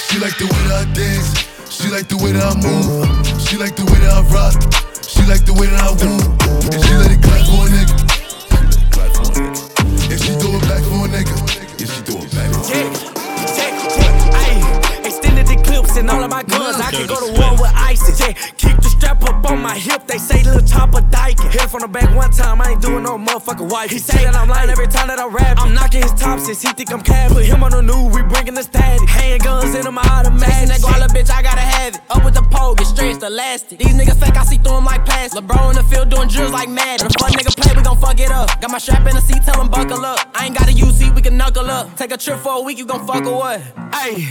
[0.09, 1.35] She like the way that I dance.
[1.69, 3.07] She like the way that I move.
[3.41, 4.55] She like the way that I rock.
[5.03, 6.19] She like the way that I woo.
[6.71, 7.95] And she let it clap for a nigga.
[10.11, 11.35] And she throw it back for a nigga.
[11.79, 13.20] Yeah, she throw it back.
[15.91, 16.79] Extended and all of my guns.
[16.79, 18.17] I can go to war with ISIS.
[18.17, 20.07] Check, keep the strap up on my hip.
[20.07, 21.51] They say little chopper dyking.
[21.51, 22.61] Hit from the back one time.
[22.61, 23.91] I ain't doing no motherfucker wife.
[23.91, 25.57] He say that I'm lying every time that I rap.
[25.59, 27.31] I'm knocking his top since he think I'm cab.
[27.31, 28.07] Put him on the new.
[28.07, 29.07] We bringing the static.
[29.09, 30.69] Handguns in my automatic.
[30.69, 32.01] That guala bitch, I gotta have it.
[32.09, 33.79] Up with the pole, get stretched elastic.
[33.79, 35.43] These niggas fake, I see through them like plastic.
[35.43, 37.01] LeBron in the field doing drills like mad.
[37.01, 38.61] If a fun nigga play, we gon' fuck it up.
[38.61, 40.19] Got my strap in the seat, tell him buckle up.
[40.35, 41.95] I ain't got a UC, we can knuckle up.
[41.97, 43.59] Take a trip for a week, you gon' fuck or what?
[43.91, 44.27] Ayy,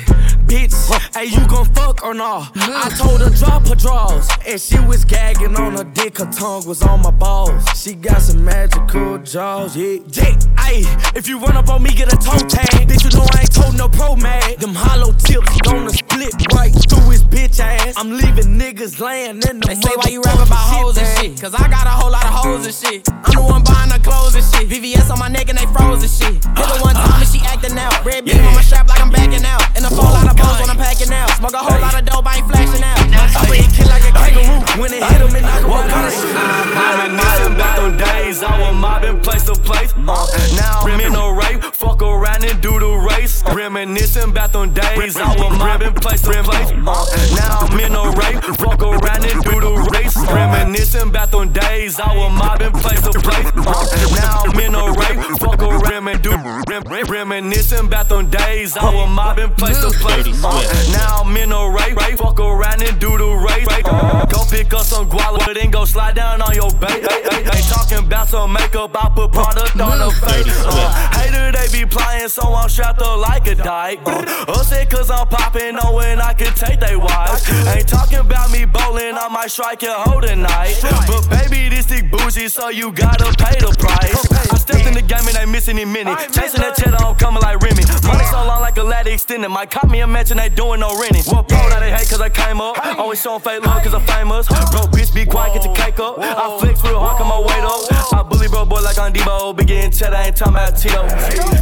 [0.49, 0.75] bitch,
[1.14, 2.51] hey, you gon' fuck or not?
[2.57, 6.19] I told her drop her drawers, and she was gagging on her dick.
[6.19, 7.65] Her tongue was on my balls.
[7.75, 9.99] She got some magical jaws, yeah.
[10.09, 10.37] Yeah,
[10.67, 12.89] ayy, if you run up on me, get a toe tag.
[12.89, 14.59] Bitch, you know I ain't told no pro mag.
[14.59, 17.95] Them hollow tips gonna split right through his bitch ass.
[17.97, 21.41] I'm leaving niggas laying in the They say why you rap about hoes and shit.
[21.41, 23.09] Cause I got a whole lot of hoes and shit.
[23.09, 24.69] I'm the one buying her clothes and shit.
[24.69, 26.45] VVS on my neck and they froze and shit.
[26.45, 28.05] Hit her one time and she acting out.
[28.05, 29.63] Red beam on my strap like I'm backing out.
[29.77, 31.39] And a full lot of bones when I'm packing out.
[31.40, 33.00] Smoke a whole lot of dope, I ain't flashing out.
[33.00, 34.61] I play kid like a kangaroo.
[34.76, 36.61] When it hit him, it knock him right out.
[37.00, 39.94] Reminiscing back on days I was mobbing place to place.
[39.96, 43.42] Uh, now I'm in no rape, fuck around and do the race.
[43.44, 46.72] Reminiscing back on days I was mobbing place to place.
[46.72, 50.16] Uh, now I'm in no rape, fuck around and do the race.
[50.16, 53.48] Reminiscing back on days I was mobbing place to place.
[53.57, 56.33] Uh, now I'm in no rape, fuck around and do.
[56.68, 60.26] Rem, rem, reminiscing back on days I was mobbing place to place.
[60.44, 63.66] Uh, now I'm in no rape, fuck around and do the race.
[63.85, 67.03] Uh, go pick up some guala, but then go slide down on your bait.
[67.03, 70.64] Ain't talking about some makeup, I put product on the face.
[70.64, 74.01] Uh, hater, they be playing, so I'm strapped up like a dyke.
[74.07, 77.49] Uh, upset cause I'm popping, knowing I can take they wives.
[77.69, 80.79] Ain't talking about me bowling, I might strike your hoe tonight.
[81.07, 84.30] But baby, this dick bougie, so you gotta pay the price.
[84.71, 86.15] I stepped in the game and ain't missing any minute.
[86.31, 87.83] Chasing that cheddar, I'm coming like Remy.
[88.07, 89.49] Money so long like a ladder extended.
[89.49, 91.25] Might cop me a mansion, ain't doing no renting.
[91.27, 92.79] What pro, now they hate cause I came up.
[92.99, 94.47] Always showing fake love cause I'm famous.
[94.47, 96.19] Bro, bitch, be quiet, get your cake up.
[96.19, 97.83] I flex real hard, come my weight up.
[98.15, 99.57] I bully bro, boy, like on Debo.
[99.57, 101.03] Big getting cheddar, ain't talking about Tito.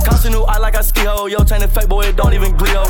[0.04, 1.26] Constant new eye like I ski ho.
[1.26, 2.84] Yo, chain fake boy, it don't even glio.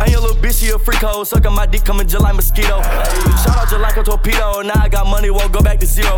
[0.00, 1.24] Ain't your little bitch, she a freak hoe.
[1.24, 2.82] Sucking my dick, coming just like mosquito.
[3.42, 4.60] Shout out just like a torpedo.
[4.62, 6.16] Now I got money, won't go back to zero.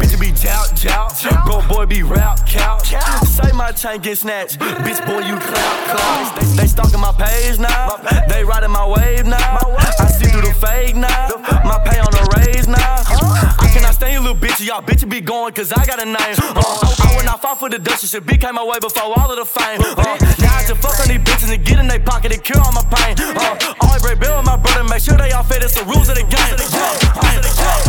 [0.00, 1.12] Bitch, be jout, jout.
[1.44, 2.46] Bro, boy, be rap,
[2.78, 3.28] couch.
[3.28, 4.58] Say my chain get snatched.
[4.58, 6.40] Bitch, boy, you clout, clout.
[6.56, 7.96] They, stalking my page now.
[8.28, 9.58] They riding my wave now.
[9.98, 11.28] I see through the fake now.
[11.64, 13.02] My pay on the raise now.
[13.58, 14.66] I cannot stand you little bitches.
[14.66, 16.16] Y'all bitches be going cause I got a name.
[16.16, 18.06] Uh, I, I would not fall for the dust.
[18.06, 19.80] Shit became my way before all of the fame.
[19.80, 19.94] Uh,
[20.40, 22.72] now I just fuck on these bitches and get in their pocket and cure all
[22.72, 23.16] my pain.
[23.18, 24.84] Uh, always break bill with my brother.
[24.84, 25.62] Make sure they all fit.
[25.62, 26.56] It's the rules of the game.
[26.60, 27.79] Came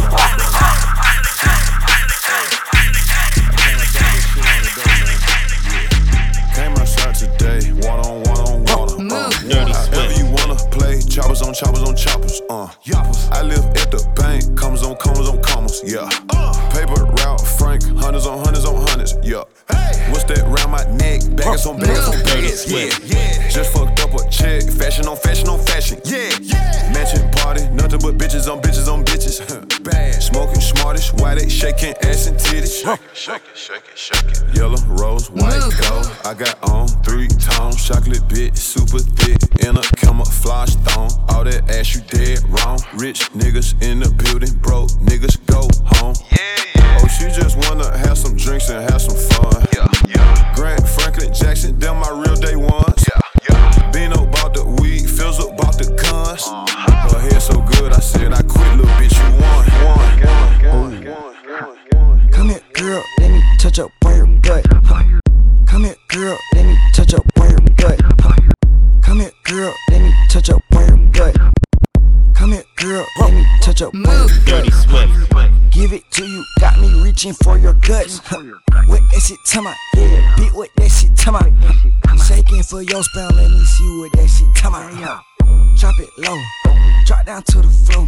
[78.32, 81.52] What that shit to my yeah, beat what that shit to my
[82.16, 83.30] shaking for your spell.
[83.36, 84.88] Let me see what that shit to my
[85.76, 86.40] Drop it low,
[87.06, 88.08] drop down to the floor.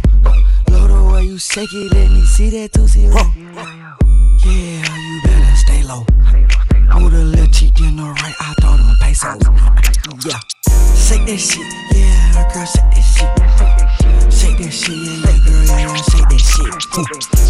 [0.70, 3.20] Low the way you shake it, let me see that tootsie roll.
[4.40, 6.06] Yeah, you better stay low.
[7.04, 9.44] With a little cheek in the right, I throw them pesos.
[10.24, 10.40] Yeah,
[10.96, 14.32] shake that shit, yeah, girl, shake that shit.
[14.32, 16.72] Shake that shit, yeah, yeah, girl, yeah, yeah, shake that shit.
[16.96, 17.43] Hmm.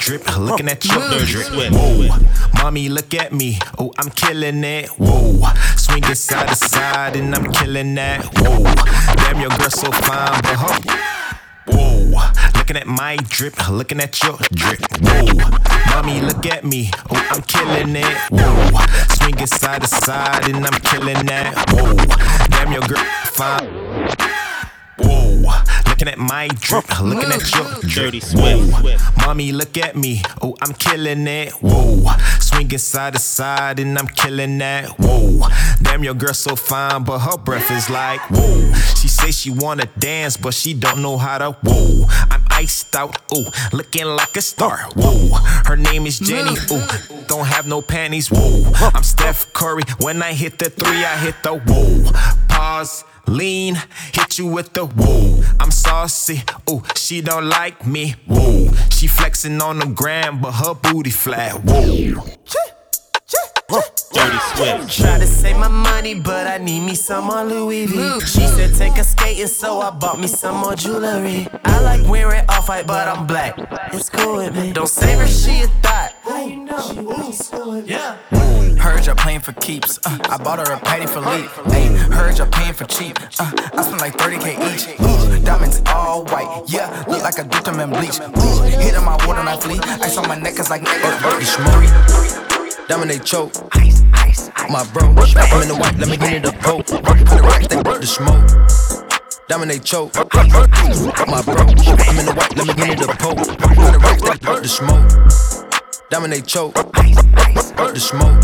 [0.00, 1.72] Drip, looking at your drip.
[1.72, 2.08] Whoa,
[2.54, 3.58] mommy, look at me.
[3.78, 4.88] Oh, I'm killing it.
[4.98, 5.42] Whoa,
[5.76, 8.24] swinging side to side, and I'm killing that.
[8.38, 8.64] Whoa,
[9.16, 10.78] damn, your girl so fine, but her.
[11.66, 14.80] Whoa, looking at my drip, looking at your drip.
[15.02, 15.34] Whoa,
[15.90, 16.90] mommy, look at me.
[17.10, 18.16] Oh, I'm killing it.
[18.30, 18.80] Whoa,
[19.16, 21.54] swinging side to side, and I'm killing that.
[21.70, 21.94] Whoa,
[22.48, 23.68] damn, your girl fine.
[24.98, 25.29] Whoa,
[26.00, 28.20] looking at my drip, looking at your Dirty.
[28.32, 30.22] Whoa, mommy, look at me.
[30.40, 31.52] Oh, I'm killing it.
[31.60, 32.06] Whoa,
[32.40, 34.88] swinging side to side, and I'm killing that.
[34.98, 35.46] Whoa,
[35.82, 38.72] damn, your girl so fine, but her breath is like whoa.
[38.96, 41.52] She say she wanna dance, but she don't know how to.
[41.62, 43.16] Whoa, I'm iced out.
[43.34, 44.78] Ooh, looking like a star.
[44.94, 45.28] Whoa,
[45.68, 46.56] her name is Jenny.
[46.70, 46.86] Ooh,
[47.26, 48.28] don't have no panties.
[48.28, 49.84] Whoa, I'm Steph Curry.
[50.00, 52.12] When I hit the three, I hit the whoa.
[52.48, 53.04] Pause.
[53.26, 53.76] Lean,
[54.12, 55.42] hit you with the whoa.
[55.60, 58.72] I'm saucy, ooh, she don't like me, whoa.
[58.90, 62.24] She flexing on the gram, but her booty flat, whoa.
[64.12, 64.90] Dirty Swift.
[65.00, 68.20] Try to save my money, but I need me some more Louis V.
[68.20, 71.46] She said take a skating, so I bought me some more jewelry.
[71.64, 73.54] I like wearing off white, but I'm black.
[73.92, 74.72] It's cool with me.
[74.72, 76.12] Don't save her, she a thought.
[77.86, 78.16] Yeah.
[78.80, 79.98] Heard you're playing for keeps.
[80.04, 81.48] Uh, I bought her a patty for leap.
[81.72, 83.16] Hey, heard you're paying for cheap.
[83.38, 84.96] Uh, I spent like 30k each.
[84.98, 86.64] Uh, diamonds all white.
[86.66, 88.18] Yeah, look like I dipped them in bleach.
[88.18, 89.86] Uh, hit on my water knife fleet.
[89.86, 92.88] Ice on my neck is like uh, uh, smoke.
[92.88, 93.52] Dominate choke.
[94.70, 96.88] My bro, I'm in the white, let me get it a poke.
[96.88, 98.46] Hundred racks, they the smoke.
[99.48, 100.14] Dominate choke.
[100.14, 103.42] My bro, I'm in the white, let me get it a poke.
[103.58, 105.10] Hundred racks, they the smoke.
[106.08, 106.74] Dominate choke.
[106.74, 108.38] The smoke.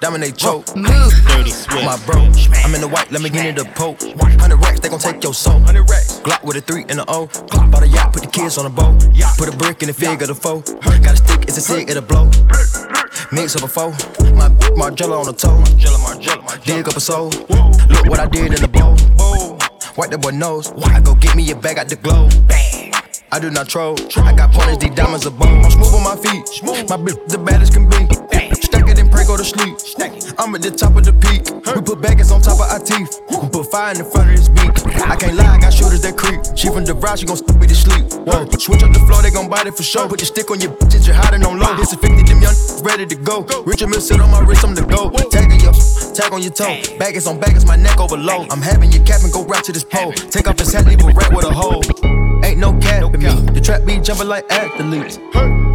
[0.00, 0.64] Dominate choke.
[0.64, 1.84] Dirty Swift.
[1.84, 2.24] My bro,
[2.64, 4.00] I'm in the white, let me get it a poke.
[4.00, 5.60] 100 racks, they gon' take your soul.
[5.60, 6.20] 100 racks.
[6.20, 7.26] Glock with a 3 and a O.
[7.26, 8.96] Glock bought a yacht, put the kids on a boat.
[9.36, 10.62] Put a brick in the fig of the foe.
[11.04, 12.30] Got a stick, it's a cig, it'll blow.
[13.32, 13.90] Mix up a foe.
[14.34, 15.62] My Margiela on the toe.
[16.64, 17.30] Dig up a soul.
[17.88, 18.96] Look what I did in the bowl.
[19.96, 20.72] Wipe that boy nose.
[20.84, 22.32] I go get me a bag out the globe.
[23.30, 23.94] I do not troll.
[24.16, 25.62] I got pointers, these diamonds are bone.
[25.62, 26.48] I'm smooth on my feet.
[26.88, 28.08] My bitch, the baddest can be.
[28.56, 29.76] Stack it and pray, go to sleep.
[30.38, 31.44] I'm at the top of the peak.
[31.76, 33.20] We put baggage on top of our teeth.
[33.28, 34.72] We put fire in the front of this beat.
[35.04, 36.40] I can't lie, I got shooters that creep.
[36.56, 38.08] She from the ride, she gon' stick me to sleep.
[38.24, 40.08] Whoa, switch up the floor, they gon' bite it for sure.
[40.08, 41.76] Put the stick on your bitches, you're hiding on low.
[41.76, 43.44] This is 50, them young ready to go.
[43.68, 45.12] Richard Mille sit on my wrist, I'm the go.
[45.28, 45.76] Tag on your,
[46.16, 46.80] tag on your toe.
[46.96, 48.48] Baggage on baggage, my neck over low.
[48.48, 50.12] I'm having your cap and go right to this pole.
[50.12, 51.84] Take off his hat, leave a rat with a hole.
[52.58, 53.30] No cat to me.
[53.54, 55.20] The trap be jumping like athletes.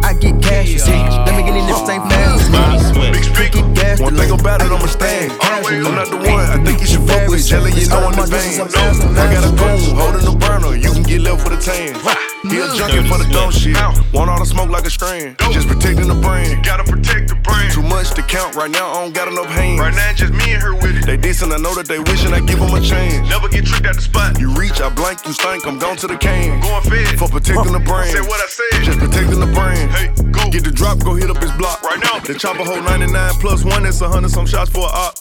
[0.04, 1.16] I get cash receipts.
[1.24, 2.92] Let me get in this thing fast.
[2.92, 3.54] Big Street,
[3.98, 5.32] one thing about it, I'ma stand.
[5.40, 7.46] I'm not the one, I think you should fuck with.
[7.46, 8.60] Jelly, you know in advance.
[8.60, 12.33] I got a goon holding the burner, you can get left with a tan.
[12.44, 13.76] He a junkie for the dope shit.
[14.12, 15.36] Want all the smoke like a strand.
[15.50, 16.64] Just protecting the brand.
[16.64, 17.72] Gotta protect the brand.
[17.72, 18.92] Too much to count right now.
[18.92, 19.80] I don't got enough hands.
[19.80, 21.06] Right now, just me and her with it.
[21.06, 23.28] They dissing, I know that they wishing I give them a chance.
[23.30, 24.38] Never get tricked at the spot.
[24.38, 26.60] You reach, I blank, you stink, I'm gone to the can.
[26.60, 27.18] Going fed.
[27.18, 28.12] For protecting the brand.
[28.12, 28.84] Say what I said.
[28.84, 29.90] Just protecting the brand.
[29.92, 30.50] Hey, go.
[30.50, 31.82] Get the drop, go hit up his block.
[31.82, 32.20] Right now.
[32.20, 35.16] The chopper hold 99 plus one, that's a hundred some shots for a op.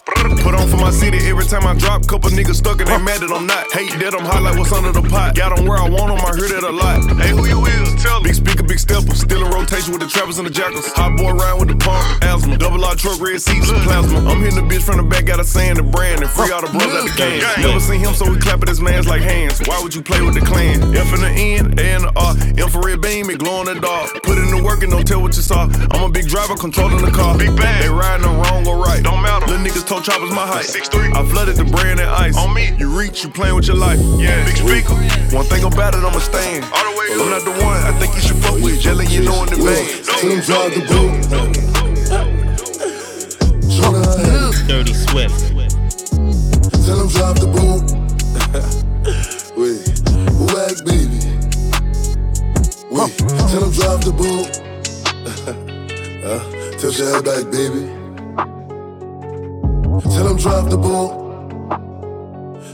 [0.84, 2.06] Put on for my city every time I drop.
[2.08, 3.72] Couple niggas stuck and they mad that I'm not.
[3.72, 5.36] Hate that I'm hot like what's under the pot.
[5.36, 7.00] Got them where I want them, I hear that a lot.
[7.24, 8.04] Hey, who you is?
[8.04, 8.28] Tell me.
[8.30, 9.16] Big speaker, big stepper.
[9.16, 10.92] Still in rotation with the trappers and the jackals.
[10.94, 12.04] Hot boy round with the pump.
[12.24, 12.58] Asthma.
[12.58, 14.28] Double R truck, red seats, and plasma.
[14.28, 16.62] I'm hitting the bitch from the back, got a sand the brand and free all
[16.62, 17.40] the bros out the gang.
[17.64, 19.62] Never seen him, so we clapping his mans like hands.
[19.66, 20.84] Why would you play with the clan?
[20.96, 22.36] F in the N, A in the R.
[22.60, 24.22] Infrared beam, it glow in the dark.
[24.24, 25.70] Put in the work and don't tell what you saw.
[25.92, 27.38] I'm a big driver controlling the car.
[27.38, 27.82] Big bang.
[27.82, 29.02] They riding them wrong or right.
[29.02, 29.48] Don't matter.
[29.48, 30.73] Little niggas told choppers my height.
[30.74, 31.16] 6'3".
[31.16, 32.36] I flooded the brand and ice.
[32.36, 32.74] On me.
[32.80, 34.00] You reach, you playing with your life.
[34.18, 34.44] Yeah.
[34.46, 34.96] Big speaker.
[35.36, 36.66] One thing about it, I'ma stand.
[36.66, 38.82] All the way I'm not the one I think you should fuck with.
[38.82, 40.08] Jelly, you know in the veins.
[40.08, 41.14] Tell him drive the boat.
[43.70, 44.54] Show her hand.
[44.68, 45.54] Dirty Swift.
[46.86, 47.86] Tell him drive the boat.
[49.56, 49.78] Wait,
[50.50, 51.22] whack baby.
[52.90, 53.14] Wait,
[53.50, 54.50] tell him drive the boat.
[56.26, 56.42] uh,
[56.80, 58.03] tilt your head back, baby.
[60.02, 61.22] Tell him drive the boat.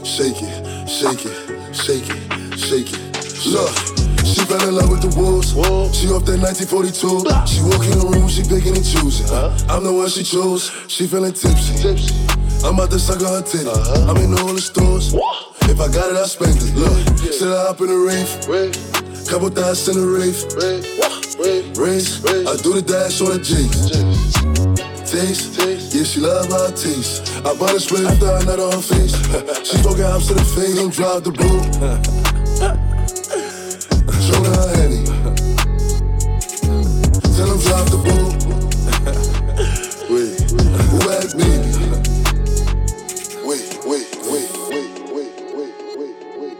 [0.06, 3.00] Shake it, shake it, shake it, shake it.
[3.44, 3.76] Look,
[4.24, 5.52] she fell in love with the wolves.
[5.94, 7.28] She off that 1942.
[7.44, 9.28] She walk in the room, she picking and choosing.
[9.68, 10.72] I'm the one she chose.
[10.88, 11.92] She feeling tipsy.
[12.64, 13.68] I'm about to suck on her titty.
[13.68, 15.12] I'm in all the stores.
[15.68, 16.72] If I got it, I spend it.
[16.72, 18.28] Look, sit hop in the rave.
[19.28, 20.40] Couple thousand in the rave.
[21.76, 24.59] Race, I do the dash on the G's.
[25.10, 27.34] Taste, yeah, she love my taste.
[27.38, 29.10] I bought a split after I nut on her face.
[29.66, 31.74] she smoking hops to the face, don't drive the boat.
[34.22, 35.04] Show her her henny.
[37.34, 38.30] Tell him drive the boat.
[40.10, 40.38] Wait,
[41.02, 41.70] whack baby.
[43.44, 45.74] Wait, wait, wait, wait, wait, wait,
[46.38, 46.56] wait,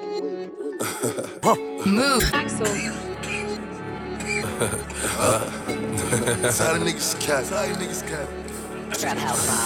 [1.47, 1.87] wait.
[1.87, 2.25] Move.
[4.61, 7.44] That's how the niggas cat.
[7.44, 8.29] That's how the niggas cat.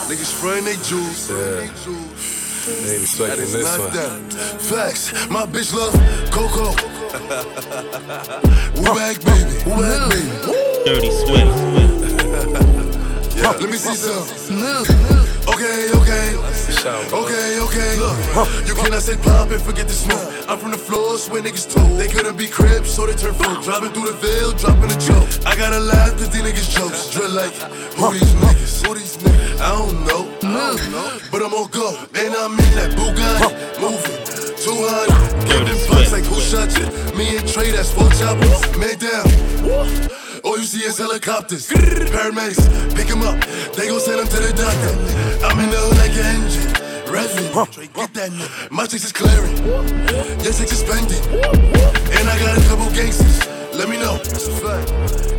[0.08, 1.30] Niggas spraying they jewels.
[1.30, 1.36] Yeah.
[1.36, 3.92] They That expecting is this not one.
[3.92, 4.60] that.
[4.62, 5.28] Facts.
[5.28, 5.94] My bitch love
[6.30, 6.70] Coco.
[8.80, 9.54] Woo back, baby.
[9.66, 10.30] Woo back, baby.
[10.84, 11.54] Dirty Swift.
[13.34, 13.50] Yeah.
[13.50, 14.24] Let me see some.
[15.46, 16.36] Okay, okay.
[17.12, 17.92] Okay, okay.
[17.98, 20.20] Look, you cannot say pop and forget the smoke.
[20.48, 21.98] I'm from the floors where niggas told.
[21.98, 23.62] They couldn't be cribs, so they turn folk.
[23.62, 25.28] Driving through the veil, dropping a joke.
[25.46, 27.10] I gotta laugh cause these niggas jokes.
[27.10, 27.54] Drill like,
[27.96, 28.86] who these niggas?
[28.86, 29.60] Who these niggas?
[29.60, 30.28] I don't know.
[30.42, 31.18] I don't know.
[31.30, 31.96] But I'm on go.
[32.14, 33.80] And I'm in that Bugatti.
[33.80, 34.24] Moving.
[34.64, 35.46] 200.
[35.46, 36.86] Give them bucks like who shot you?
[37.16, 38.64] Me and Trey, that's four choppers.
[38.78, 39.28] Man down.
[40.44, 41.70] All you see is helicopters.
[41.70, 43.40] Paramedics, pick him up.
[43.74, 44.92] They gon' send him to the doctor.
[45.46, 46.70] I'm in the hood like an engine.
[47.08, 47.94] Revving.
[47.94, 48.70] Get that nigga.
[48.70, 49.56] My chicks is clearing.
[50.44, 51.24] Your chicks is spending.
[51.32, 53.40] And I got a couple gangsters.
[53.72, 54.18] Let me know.
[54.18, 54.92] That's a fact.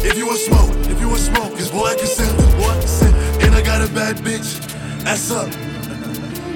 [0.04, 2.58] If you want smoke, if you want smoke, cause boy I can send it.
[2.58, 3.46] Boy I can send it.
[3.46, 4.58] And I got a bad bitch.
[5.06, 5.54] Ass up.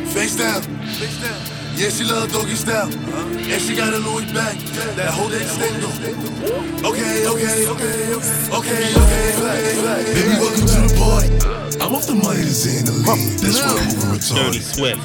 [0.09, 0.63] Face down.
[0.97, 1.58] Face down.
[1.79, 2.91] Yeah, she love doggy style.
[2.91, 4.59] And she got a Louis back.
[4.99, 5.87] That whole extendo.
[6.83, 8.19] Okay, okay, okay, okay,
[8.51, 10.03] okay, okay.
[10.11, 11.31] Baby, welcome to the party.
[11.79, 13.39] I'm off the money to Xandaline.
[13.39, 14.59] That's why I'm over retarded.
[14.75, 14.99] Dirty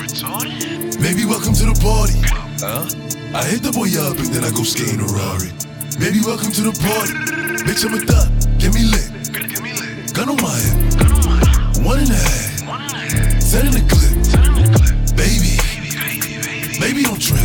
[0.00, 1.02] retarded.
[1.04, 2.16] Baby, welcome to the party.
[3.36, 5.52] I hit the boy up and then I go skating a Rari.
[6.00, 7.12] Baby, welcome to the party.
[7.60, 8.32] Bitch, I'm a thot.
[8.56, 10.16] Get me lit.
[10.16, 11.84] Gun on my hip.
[11.84, 12.56] One and a half.
[13.52, 14.16] Ten in the clip.
[15.14, 15.49] Baby.
[16.80, 17.44] Baby, don't trip.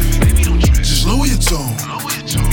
[0.79, 1.75] Just lower your tone.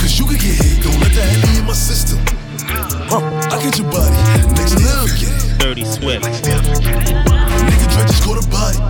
[0.03, 0.83] Cause you could get hit.
[0.83, 2.18] Don't let that heavy in my system.
[2.66, 4.18] I get your body.
[4.59, 5.59] Next day I forget it.
[5.62, 6.27] Dirty Swift.
[6.27, 8.83] Nigga Dre just caught a body.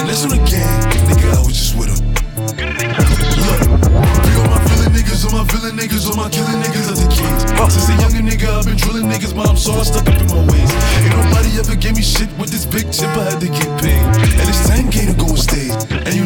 [0.00, 0.80] And that's on the gang.
[1.12, 2.00] Nigga, I was just with him.
[3.36, 3.60] Look,
[4.40, 7.44] on my villain niggas, on my villain niggas, on my killing niggas at the kings.
[7.72, 10.40] Since a younger nigga, I've been drilling niggas, mom, so I stuck up in my
[10.50, 10.72] ways.
[11.04, 14.02] Ain't nobody ever gave me shit with this big chip, I had to get paid.
[14.40, 15.72] And it's 10k to go stage.
[16.06, 16.24] And you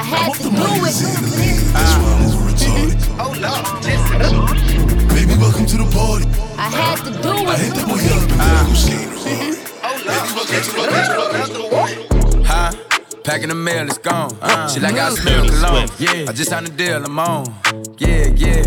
[0.00, 0.96] I had off to the do money, it.
[0.96, 1.60] Xandaline.
[1.76, 2.96] That's why I'm over retarded.
[3.20, 3.64] Oh Lord,
[5.12, 6.24] Baby, welcome to the party.
[6.56, 7.46] I had to do it.
[7.46, 7.76] I hit it.
[7.76, 9.10] the boy up and then I go skating.
[9.84, 11.96] Baby, welcome to the party.
[12.48, 12.70] Huh?
[13.24, 14.32] Packing the mail, it's gone.
[14.40, 15.88] Uh, She like I smell cologne.
[15.98, 17.44] Yeah, I just signed a deal, I'm on.
[17.98, 18.64] Yeah, yeah.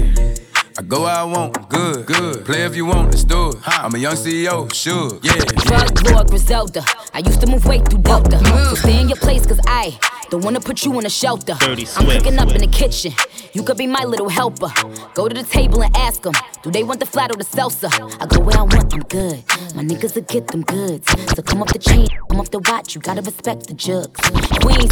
[0.75, 2.45] I go where I want, good, good.
[2.45, 3.57] Play if you want, let's do it.
[3.65, 5.33] I'm a young CEO, sure, yeah.
[5.67, 6.83] Drug lord Griselda.
[7.13, 8.39] I used to move weight through Delta.
[8.69, 9.97] So stay in your place, cause I
[10.31, 11.53] Don't wanna put you in a shelter.
[11.59, 13.13] Dirty I'm cooking up in the kitchen.
[13.53, 14.71] You could be my little helper.
[15.13, 17.91] Go to the table and ask them, do they want the flat or the salsa?
[18.19, 19.43] I go where I want, I'm good.
[19.75, 21.07] My niggas will get them goods.
[21.35, 24.19] So come off the chain, come off the watch, you gotta respect the jugs.
[24.61, 24.91] Queens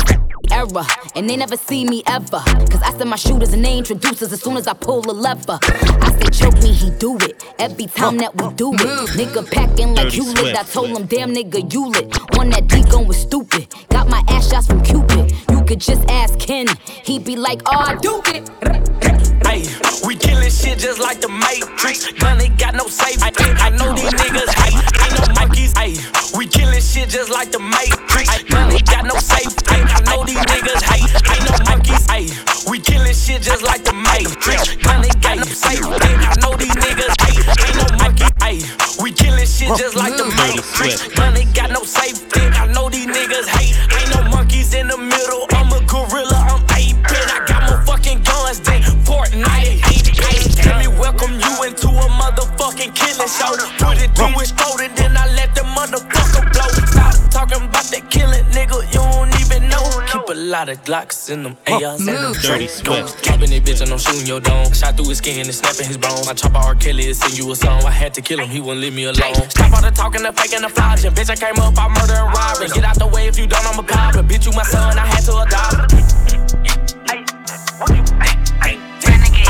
[0.52, 2.44] era, and they never see me ever.
[2.70, 5.14] Cause I send my shooters and they introduce us as soon as I pull a
[5.14, 5.58] lever.
[6.02, 7.44] I say choke me, he do it.
[7.60, 9.10] Every time that we do it.
[9.18, 10.56] Nigga packing like you lit.
[10.56, 12.18] I told him, damn nigga, you lit.
[12.38, 13.68] On that D was stupid.
[13.90, 15.34] Got my ass shots from Cupid.
[15.50, 16.68] You could just ask Ken.
[17.04, 18.46] He be like, oh, I do it.
[19.52, 19.68] Ayy,
[20.06, 22.08] we killing shit just like the Matrix.
[22.22, 23.22] Money got no safe.
[23.22, 24.80] I, think I know these niggas hate.
[25.04, 25.74] Ain't no monkeys.
[25.74, 25.98] Ayy,
[26.38, 28.28] we killing shit just like the Matrix.
[28.50, 29.52] Money got no safe.
[29.68, 30.38] Ay, I know these
[33.22, 34.76] shit just like the Matrix.
[34.84, 35.86] Money got no safe.
[35.86, 37.14] Ay, I know these niggas.
[37.30, 38.32] Ain't no monkeys.
[38.42, 40.38] Ayy, we killing shit just like the mm.
[40.42, 41.16] Matrix.
[41.18, 42.42] Money got no safety.
[42.42, 43.61] I know these niggas hate.
[60.72, 62.70] Keep of Glocks in them ARs and them Dirty Drake.
[62.70, 63.24] Swift.
[63.24, 64.72] Capping it, bitch, and I'm shooting your dome.
[64.72, 66.28] Shot through his skin and snapping his bones.
[66.28, 66.76] I chop out R.
[66.76, 67.84] Kelly and sing you a song.
[67.84, 69.36] I had to kill him, he wouldn't leave me alone.
[69.50, 71.12] Stop all the talking, the faking, the flogging.
[71.12, 72.70] Bitch, I came up, I murder and robbery.
[72.70, 74.24] Get out the way if you don't, I'm a copper.
[74.24, 75.92] Bitch, you my son, I had to adopt.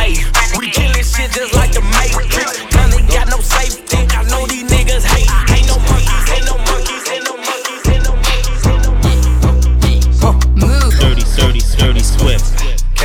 [0.01, 2.33] Ayy, we killing shit just like the Matrix.
[2.73, 4.00] Money got no safety.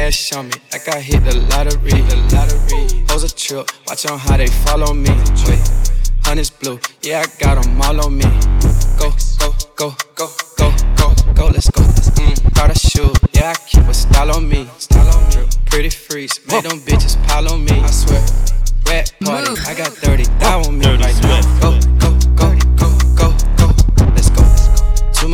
[0.06, 1.90] Cash on me, like I hit the lottery.
[1.90, 3.04] The lottery.
[3.08, 5.10] Hoes a trip, watch on how they follow me.
[5.48, 5.58] Wait,
[6.22, 8.22] honey's blue, yeah, I got them all on me.
[9.00, 11.82] Go, go, go, go, go, go, go, let's go.
[11.82, 14.68] Mm, got a shoe, yeah, I keep a style on me.
[14.78, 15.48] Style on me.
[15.66, 17.72] Pretty freaks, make them bitches pile on me.
[17.72, 18.22] I swear.
[18.86, 21.40] Rat party, I got 30 thou on me right now.
[21.40, 21.60] Swift.
[21.60, 22.05] Go, go, go, go,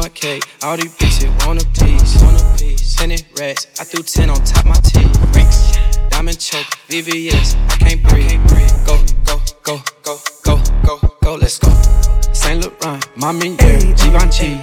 [0.03, 2.21] my cake, all these bitches want a piece.
[2.23, 2.97] Want a piece.
[2.97, 6.11] Ten it rats, I threw 10 on top my teeth.
[6.11, 8.41] Diamond choke, VVS, I can't breathe.
[8.85, 11.71] Go, go, go, go, go, go, go, let's go.
[12.33, 14.59] Saint Laurent, Mommy, yeah, Givenchy.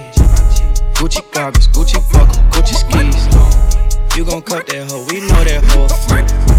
[0.94, 4.16] Gucci garbage, Gucci buckle, Gucci skis.
[4.16, 6.49] You gon' cut that hoe, we know that hoe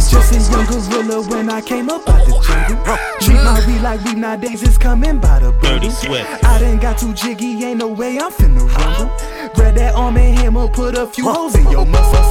[0.00, 2.96] was just a young gorilla when I came up out the jungle.
[3.20, 6.48] Treat my weed like weed nowadays is coming by the Dirty bundle.
[6.48, 9.10] I done got too jiggy, ain't no way I'm finna rumble.
[9.54, 12.22] Grab that arm and hammer, put a few holes in your muscle.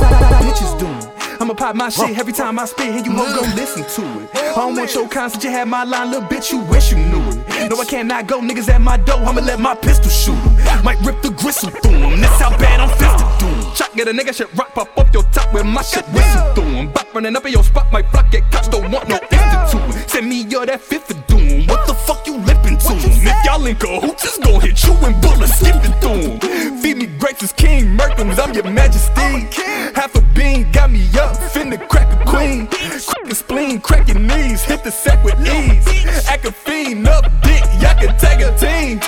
[0.41, 1.13] Bitches doing.
[1.41, 4.29] I'ma pop my shit every time I spit, and you hoes gon' listen to it.
[4.35, 7.21] I don't want your concert, you had my line, little bitch, you wish you knew
[7.29, 7.69] it.
[7.69, 10.83] No, I cannot go, niggas at my door, I'ma let my pistol shoot 'em.
[10.83, 12.19] Might rip the gristle through 'em.
[12.19, 13.58] that's how bad I'm fisted through.
[13.79, 16.65] Shot get a nigga shit rock pop up your top with my shit whistle through
[16.65, 16.91] 'em.
[16.91, 20.09] Back running up in your spot, might block get cops, don't want no institute.
[20.09, 21.65] Send me your that fifth of doom.
[21.65, 22.93] What the fuck you lippin' to?
[22.93, 26.39] If y'all in cahoots, just gon' hit you and bullets skipping through.
[26.81, 29.47] Feed me grapes as King Merkins, I'm your majesty.
[29.95, 32.67] Half a bean got me up, finna crack a queen.
[32.67, 35.87] Crackin' spleen, cracking knees, hit the sack with ease.
[36.27, 38.99] Act a fiend up, dick, y'all can take a team.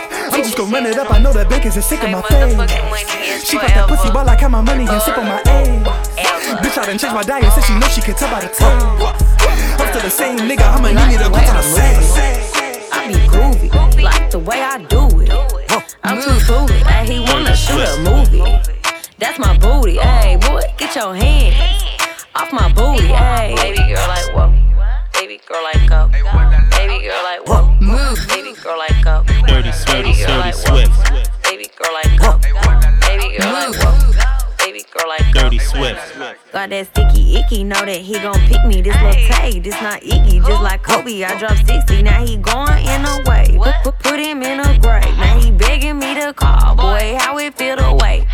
[0.73, 2.55] I'm just run it up, I know that bacon's is sick of my face.
[3.43, 6.63] She pop that pussy while I count my money and sip on my ass.
[6.63, 8.79] Bitch, I done changed my diet since she know she can tell by the tone.
[9.75, 12.87] I'm still the same nigga, I'ma need me to go to the same.
[12.91, 15.31] I be groovy, like the way I do it.
[16.03, 18.47] I'm too foolish, and he wanna shoot a movie.
[19.19, 21.51] That's my booty, ayy, boy, get your hand
[22.35, 23.55] off my booty, ayy.
[23.57, 24.60] Baby girl, like whoa.
[25.21, 26.07] Baby girl, like go.
[26.07, 26.23] Baby
[27.05, 27.69] girl, like whoa.
[28.27, 29.23] Baby girl, like go.
[29.45, 30.81] Dirty, dirty, Baby girl, dirty like whoa.
[30.81, 31.43] Swift.
[31.43, 32.39] Baby girl, like go.
[33.05, 33.80] Baby girl, like
[34.81, 34.91] whoa.
[34.91, 35.41] Baby girl, like go.
[35.41, 36.17] Dirty Swift.
[36.51, 38.81] Got that sticky icky, know that he gon' pick me.
[38.81, 41.23] This little Tay, this not icky, just like Kobe.
[41.23, 43.57] I dropped 60, now he going in a way.
[43.57, 45.17] Put, put, put him in a grave.
[45.17, 47.17] Now he begging me to call, boy.
[47.19, 48.25] How it feel to wait?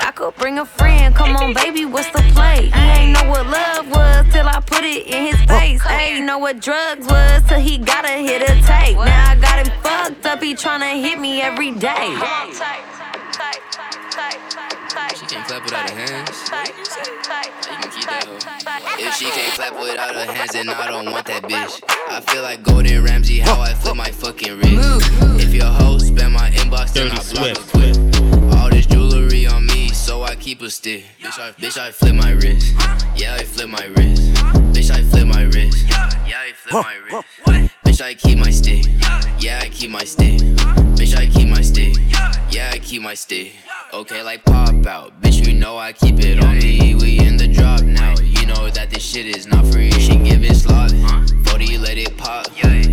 [0.00, 2.70] I could bring a friend, come on, baby, what's the play?
[2.72, 5.84] He ain't know what love was till I put it in his face.
[5.86, 8.96] Ain't know what drugs was till he gotta hit a tape.
[8.96, 12.14] Now I got him fucked up, he tryna hit me every day.
[15.14, 16.42] She can't clap without her hands.
[16.42, 18.98] You can keep that hoe.
[18.98, 21.82] If she can't clap without her hands, then I don't want that bitch.
[22.08, 25.08] I feel like Gordon Ramsay, how I flip my fucking wrist.
[25.40, 28.58] If your hoe spam my inbox, then I block her quick.
[28.58, 31.04] All this jewelry on me, so I keep a stick.
[31.20, 32.74] Bitch, I, bitch, I flip my wrist.
[33.14, 34.34] Yeah, I flip my wrist.
[34.74, 35.86] Bitch, I flip my wrist.
[36.26, 37.70] Yeah, I flip my wrist.
[37.84, 38.86] Bitch, I keep my stick.
[39.38, 40.40] Yeah, I keep my stick.
[40.98, 41.94] Bitch, I keep my stick.
[42.94, 43.50] Keep my stick.
[43.92, 45.20] Okay, like pop out.
[45.20, 46.94] Bitch, you know I keep it on me.
[46.94, 48.14] We in the drop now.
[48.44, 49.90] You know that this shit is not free.
[49.92, 50.90] She giving slot.
[51.46, 52.46] 40, let it pop.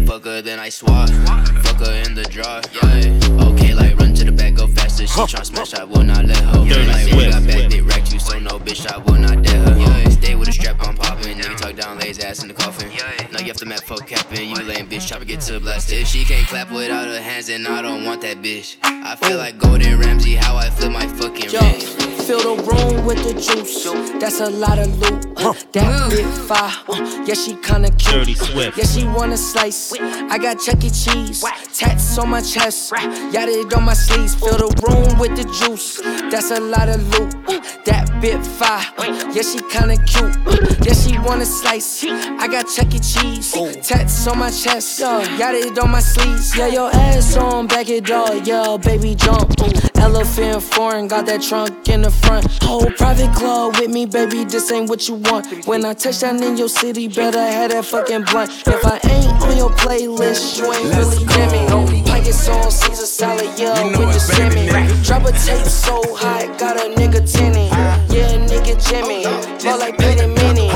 [0.07, 1.09] Fuck her, then I swap.
[1.09, 2.67] Fuck her in the drop.
[2.71, 3.49] Yeah.
[3.51, 5.05] Okay, like run to the back, go faster.
[5.05, 6.59] She try smash, I will not let her.
[6.59, 10.11] Like, we got back, dick racked you, so no bitch, I will not dare her.
[10.11, 11.37] Stay with a strap on popping.
[11.37, 12.89] Nigga talk down, lay his ass in the coffin.
[13.33, 14.51] Now you have to map fuck capping.
[14.51, 15.99] You lame bitch, try to get to blasted.
[15.99, 18.77] If she can't clap without her hands, then I don't want that bitch.
[18.83, 21.99] I feel like Gordon Ramsay, how I flip my fucking Yo, wrist.
[22.25, 23.83] fill the room with the juice.
[24.21, 25.25] That's a lot of loot.
[25.41, 26.71] That bit fire.
[26.87, 28.13] Uh, yeah, she kinda cute.
[28.13, 28.77] Dirty Swift.
[28.77, 29.91] Yeah, she wanna slice.
[29.99, 30.89] I got Chuck E.
[30.89, 31.43] Cheese.
[31.73, 32.91] Tats on my chest.
[32.91, 34.35] Got it on my sleeves.
[34.35, 35.99] Fill the room with the juice.
[36.29, 37.33] That's a lot of loot.
[37.47, 38.85] Uh, that bit fire.
[39.33, 40.35] Yeah, she kinda cute.
[40.45, 42.03] Uh, yeah, she wanna slice.
[42.05, 42.99] I got Chuck E.
[42.99, 43.51] Cheese.
[43.87, 44.99] Tats on my chest.
[44.99, 46.55] Yeah, got it on my sleeves.
[46.55, 48.45] Yeah, your ass on, back it up.
[48.45, 49.49] Yeah, baby, jump.
[49.95, 52.45] Elephant foreign, got that trunk in the front.
[52.63, 55.30] Whole private club with me, baby, this ain't what you want.
[55.31, 58.51] When I touch down in your city, better have that fucking blunt.
[58.67, 62.03] If I ain't on your playlist, you ain't really jamming.
[62.03, 64.67] Pockets on Caesar salad, yeah, with the salmon.
[65.03, 67.67] Drop a tape so high, got a nigga tinny.
[68.11, 69.23] Yeah, nigga Jimmy,
[69.63, 70.67] more like Penny Minnie.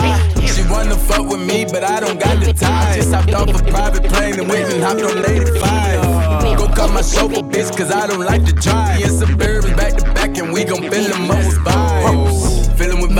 [0.47, 2.95] She wanna fuck with me, but I don't got the time.
[2.95, 6.57] Just hopped off a private plane and went and hopped on 85.
[6.57, 9.01] Go call my chauffeur, bitch, cause I don't like to drive.
[9.01, 12.54] Yeah, suburban back to back, and we gon' fill them with vibes.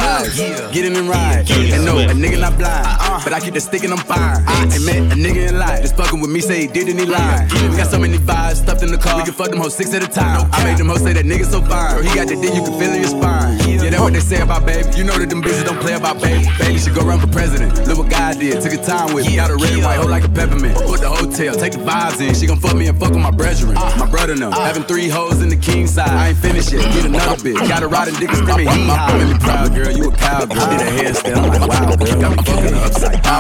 [0.05, 1.49] With vibes, get in and ride.
[1.49, 2.85] And no, a nigga not blind,
[3.23, 4.43] but I keep the stick and I'm fine.
[4.45, 5.81] I ain't met a nigga in life.
[5.81, 7.51] Just fucking with me, say he did and he lied.
[7.51, 9.93] We got so many vibes stuffed in the car, we can fuck them hoes six
[9.93, 10.49] at a time.
[10.51, 12.03] I made them hoes say that nigga so fine.
[12.03, 13.57] He got the dick, you can feel in your spine.
[13.67, 14.89] Yeah, that's what they say about baby.
[14.97, 16.47] You know that them bitches don't play about baby.
[16.59, 17.87] Baby should go run for president.
[17.87, 19.35] Look what God did, took a time with me.
[19.35, 20.75] Got a red and white hoe like a peppermint.
[20.85, 22.33] Put the hotel, take the vibes in.
[22.35, 23.73] She gon' fuck me and fuck with my brethren.
[23.73, 24.51] My brother them.
[24.51, 26.09] Having three hoes in the king side.
[26.09, 26.83] I ain't finished yet.
[26.93, 27.57] Get another bitch.
[27.67, 28.87] Got a riding dick and screaming.
[28.87, 29.94] Make me proud, girl.
[29.95, 30.47] You a cowgirl.
[30.47, 31.37] Did a headstand.
[31.37, 32.21] I'm like, wow, girl.
[32.21, 33.35] Got me fucking upside down.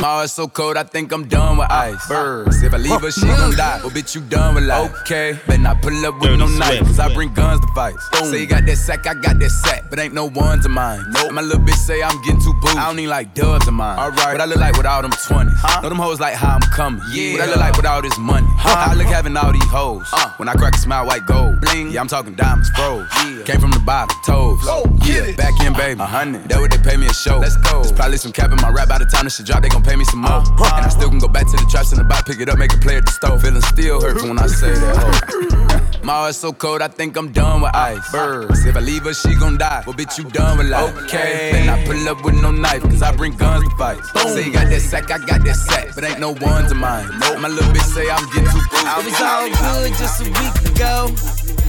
[0.00, 2.08] My heart so cold, I think I'm done with ice.
[2.08, 2.62] Birds.
[2.62, 3.80] If I leave her, she gon' die.
[3.82, 4.92] Well, bitch, you done with life.
[5.02, 5.38] Okay.
[5.46, 6.80] Better not pull up with no knife.
[6.80, 7.94] Cause I bring guns to fight.
[8.24, 9.84] Say you got that sack, I got that sack.
[9.90, 11.04] But ain't no ones of mine.
[11.10, 11.32] Nope.
[11.32, 12.76] My little bitch say I'm getting too booed.
[12.76, 13.98] I don't need like dubs of mine.
[13.98, 14.32] Alright.
[14.32, 15.82] What I look like with all them 20s.
[15.82, 17.02] Know them hoes like how I'm coming.
[17.12, 17.34] Yeah.
[17.34, 18.46] What I look like with all this money.
[18.58, 20.08] How I look having all these hoes.
[20.12, 20.32] Uh.
[20.36, 21.60] When I crack a smile, white gold.
[21.60, 21.90] Bling.
[21.92, 23.08] Yeah, I'm talking diamonds, froze.
[23.44, 24.58] Came from the bottom, toes.
[24.64, 26.00] Oh, yeah, back in, baby.
[26.00, 26.48] A hundred.
[26.48, 27.38] That what they pay me a show.
[27.38, 27.82] Let's go.
[27.82, 29.62] There's probably some cap in my rap by the time this shit drop.
[29.62, 30.42] They gon' pay me some more.
[30.42, 32.48] Uh, and I still can go back to the traps in the box, pick it
[32.48, 33.42] up, make a play at the stove.
[33.42, 34.96] Feeling still hurt when I say that.
[34.98, 35.82] Oh.
[36.02, 38.10] My heart's so cold, I think I'm done with ice.
[38.10, 38.66] Birds.
[38.66, 39.84] If I leave her, she gon' die.
[39.86, 40.96] Well, bitch, you done with life.
[41.04, 41.50] Okay.
[41.52, 44.02] Then I pull up with no knife, cause I bring guns to fight.
[44.34, 45.94] Say you got that sack, I got that sack.
[45.94, 47.06] But ain't no ones of mine.
[47.20, 47.38] Nope.
[47.38, 48.82] My little bitch say I'm getting too bruised.
[48.82, 51.06] It was all good just a week ago.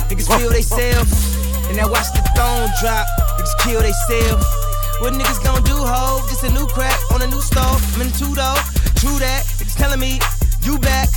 [0.10, 1.34] Niggas feel they self.
[1.70, 3.33] And I watch the throne drop.
[3.44, 4.40] Niggas kill they self.
[5.02, 6.24] What niggas gon' do, ho?
[6.30, 7.84] Just a new crack on a new stove.
[7.94, 8.56] I'm in two though.
[8.96, 9.44] True that.
[9.60, 10.20] Niggas telling me
[10.62, 11.10] you back.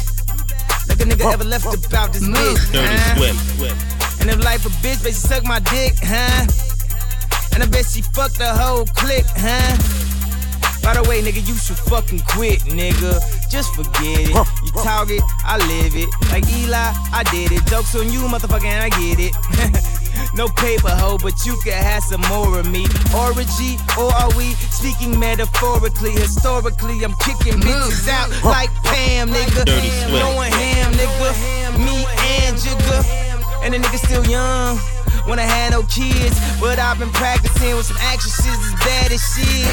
[0.89, 2.73] Like a nigga ever left about this bitch.
[2.73, 3.33] Dirty huh?
[3.55, 4.21] Swift.
[4.21, 6.47] And if life a bitch, bet she suck my dick, huh?
[7.55, 9.79] And I bet she fucked the whole clique, huh?
[10.83, 13.23] By the way, nigga, you should fucking quit, nigga.
[13.51, 14.35] Just forget it.
[14.35, 16.11] You talk it, I live it.
[16.31, 17.65] Like Eli, I did it.
[17.67, 20.03] Jokes on you, motherfucker, and I get it.
[20.37, 22.85] no paper hoe, but you can have some more of me.
[23.15, 26.13] Orgy, or are we speaking metaphorically?
[26.13, 29.65] Historically, I'm kicking bitches out like Pam, nigga.
[29.65, 29.89] Dirty.
[30.13, 31.79] Going ham, nigga.
[31.79, 32.05] Me
[32.45, 33.05] and Jigga.
[33.63, 34.79] And the nigga still young.
[35.27, 39.19] When I had no kids, but I've been practicing with some actresses as bad as
[39.35, 39.67] shit.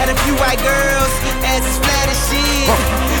[0.00, 1.12] Had a few white girls,
[1.44, 2.64] ass as flat as shit.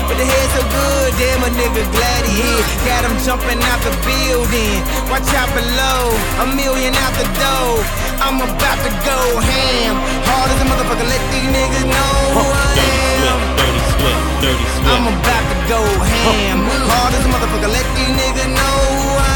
[0.08, 2.64] But the head so good, damn a nigga glad he hit.
[2.88, 4.80] Got him jumping out the building.
[5.12, 7.84] Watch out below, a million out the door.
[8.24, 10.00] I'm about to go ham.
[10.32, 12.72] Hard as a motherfucker, let these niggas know who I
[13.20, 13.38] am.
[13.60, 14.24] Dirty Swift.
[14.40, 14.96] Dirty Swift.
[14.96, 16.64] I'm about to go ham.
[16.88, 19.35] Hard as a motherfucker, let these niggas know who I am.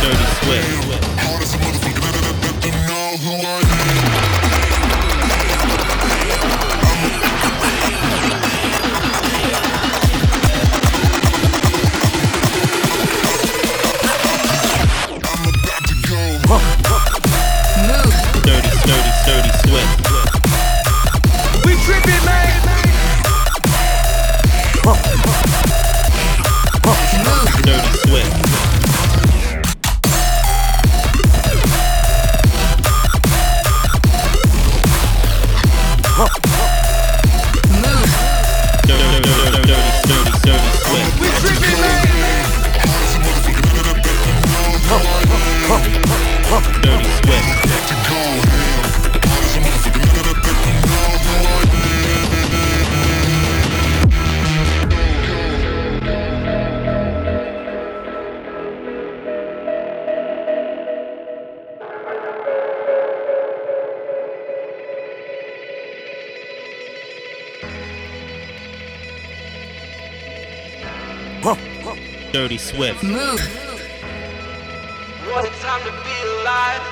[0.00, 1.09] Dirty Swift.
[72.50, 73.04] Dirty Swift.
[73.04, 73.40] Move.
[75.30, 76.82] What a time to be alive.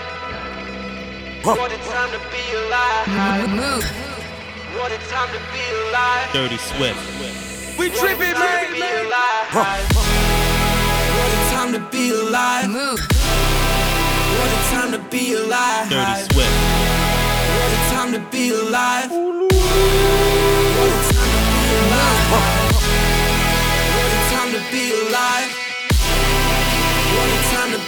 [1.42, 3.50] What a time to be alive.
[3.50, 3.84] Move.
[4.78, 6.32] What a time to be alive.
[6.32, 7.02] Dirty Swift.
[7.76, 9.10] We tripping, man.
[9.50, 9.66] What
[11.34, 12.70] a time to be alive.
[12.70, 13.00] Move.
[14.38, 15.90] What a time to be alive.
[15.90, 16.54] Dirty Swift.
[17.58, 19.27] What a time to be alive.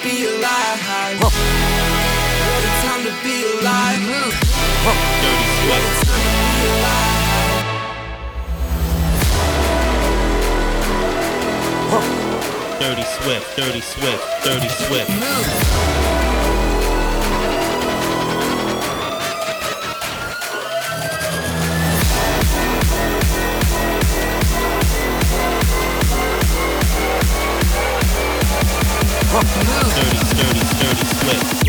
[0.03, 1.21] be alive.
[1.21, 4.01] What a time to be alive.
[4.01, 4.87] Mm-hmm.
[5.69, 7.21] What a time to be alive.
[12.81, 15.11] Dirty Swift, Dirty Swift, Dirty Swift.
[15.11, 15.90] Move.
[29.91, 31.60] sturdy, sturdy, sturdy, slick.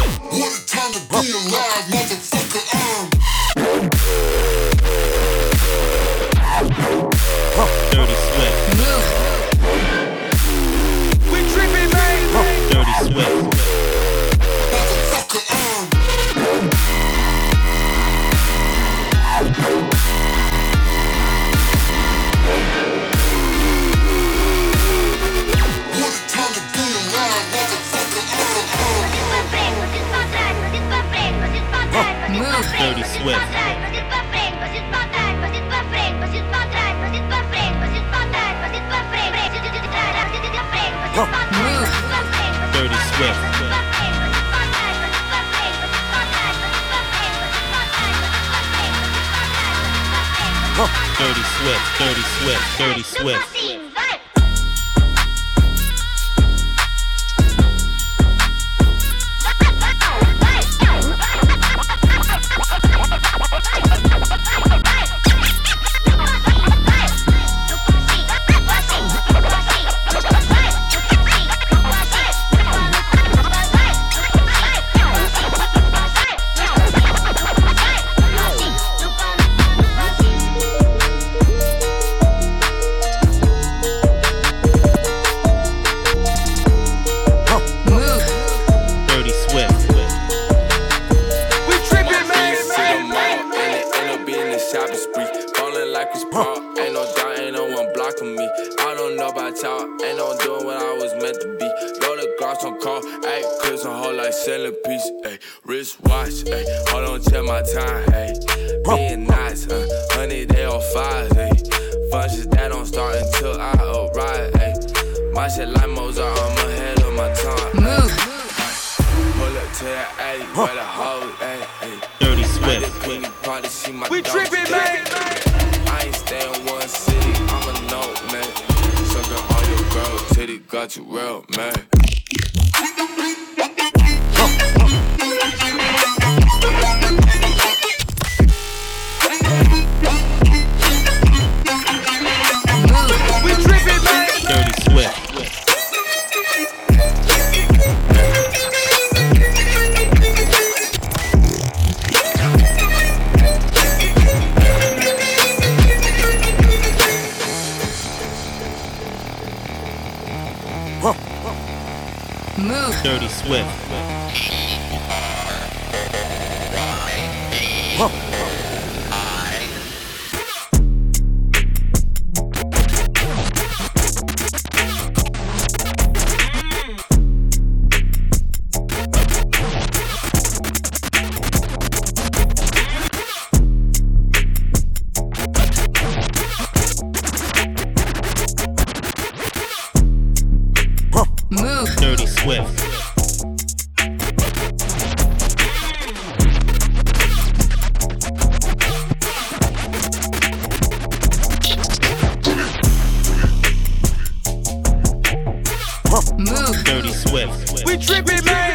[207.11, 207.85] Swift.
[207.85, 208.70] We tripping, man.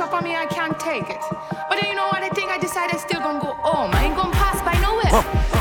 [0.00, 1.22] up on me, I can't take it.
[1.68, 2.50] But then you know what I think?
[2.50, 3.90] I decided I still gonna go home.
[3.92, 5.59] I ain't gonna pass by nowhere.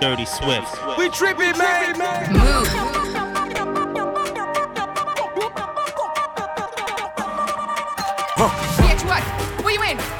[0.00, 0.78] Dirty Swift.
[0.96, 1.98] We tripping, man.
[2.32, 2.68] Move.
[8.36, 8.48] Huh.
[8.82, 9.22] Bitch, what?
[9.64, 10.17] Where you in?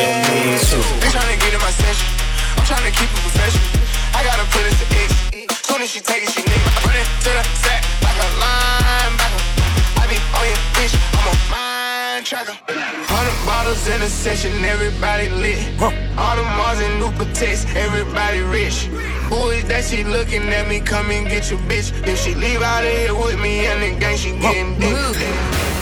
[1.00, 2.08] They tryna get in my session.
[2.58, 3.66] I'm tryna keep it professional.
[4.14, 5.10] I gotta put it to X.
[5.62, 6.86] Soon as she take it, she need leave.
[6.86, 9.42] Running to the sack like a linebacker.
[10.00, 10.94] I be on your bitch.
[11.14, 12.56] I'm a mind tracker.
[13.06, 15.58] Hundred bottles in a session, everybody lit.
[16.18, 18.90] All the Mars and new protects, everybody rich.
[19.30, 20.80] Who is that she looking at me?
[20.80, 21.92] Come and get your bitch.
[22.06, 25.73] If she leave out of here with me and the gang, she getting dick.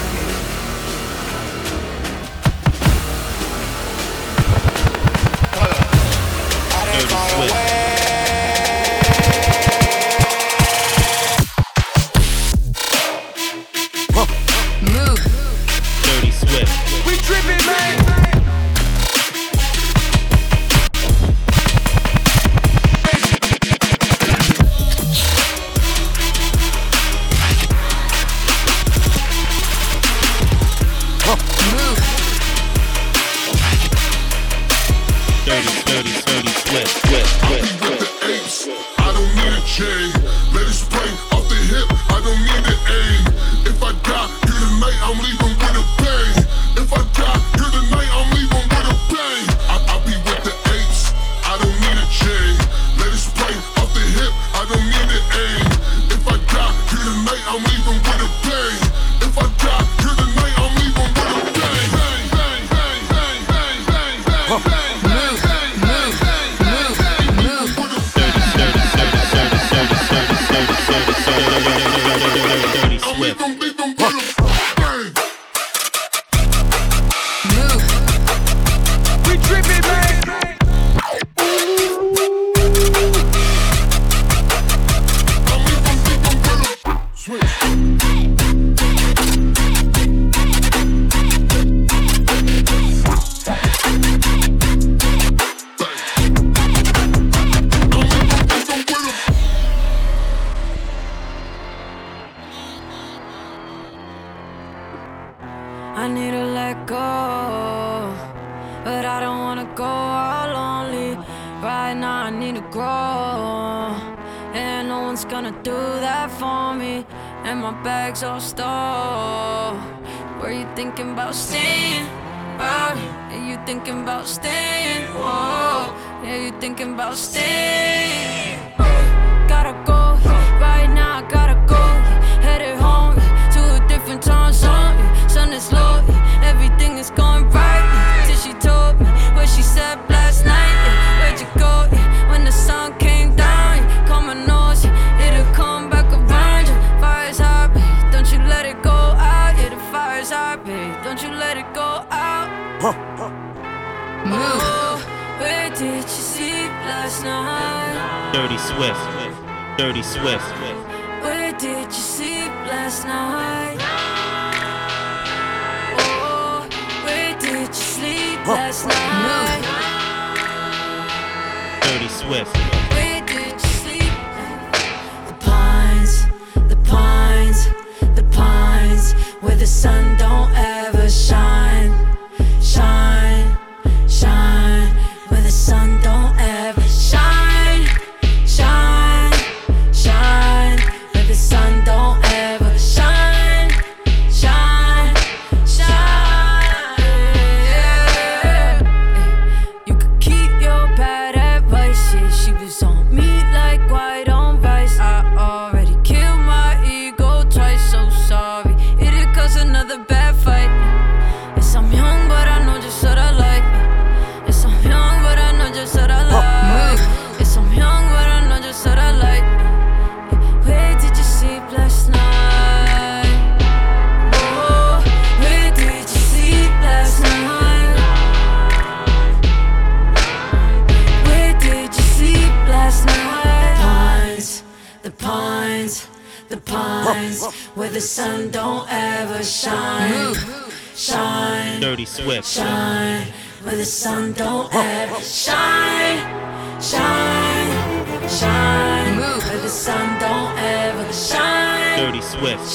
[252.43, 252.72] with.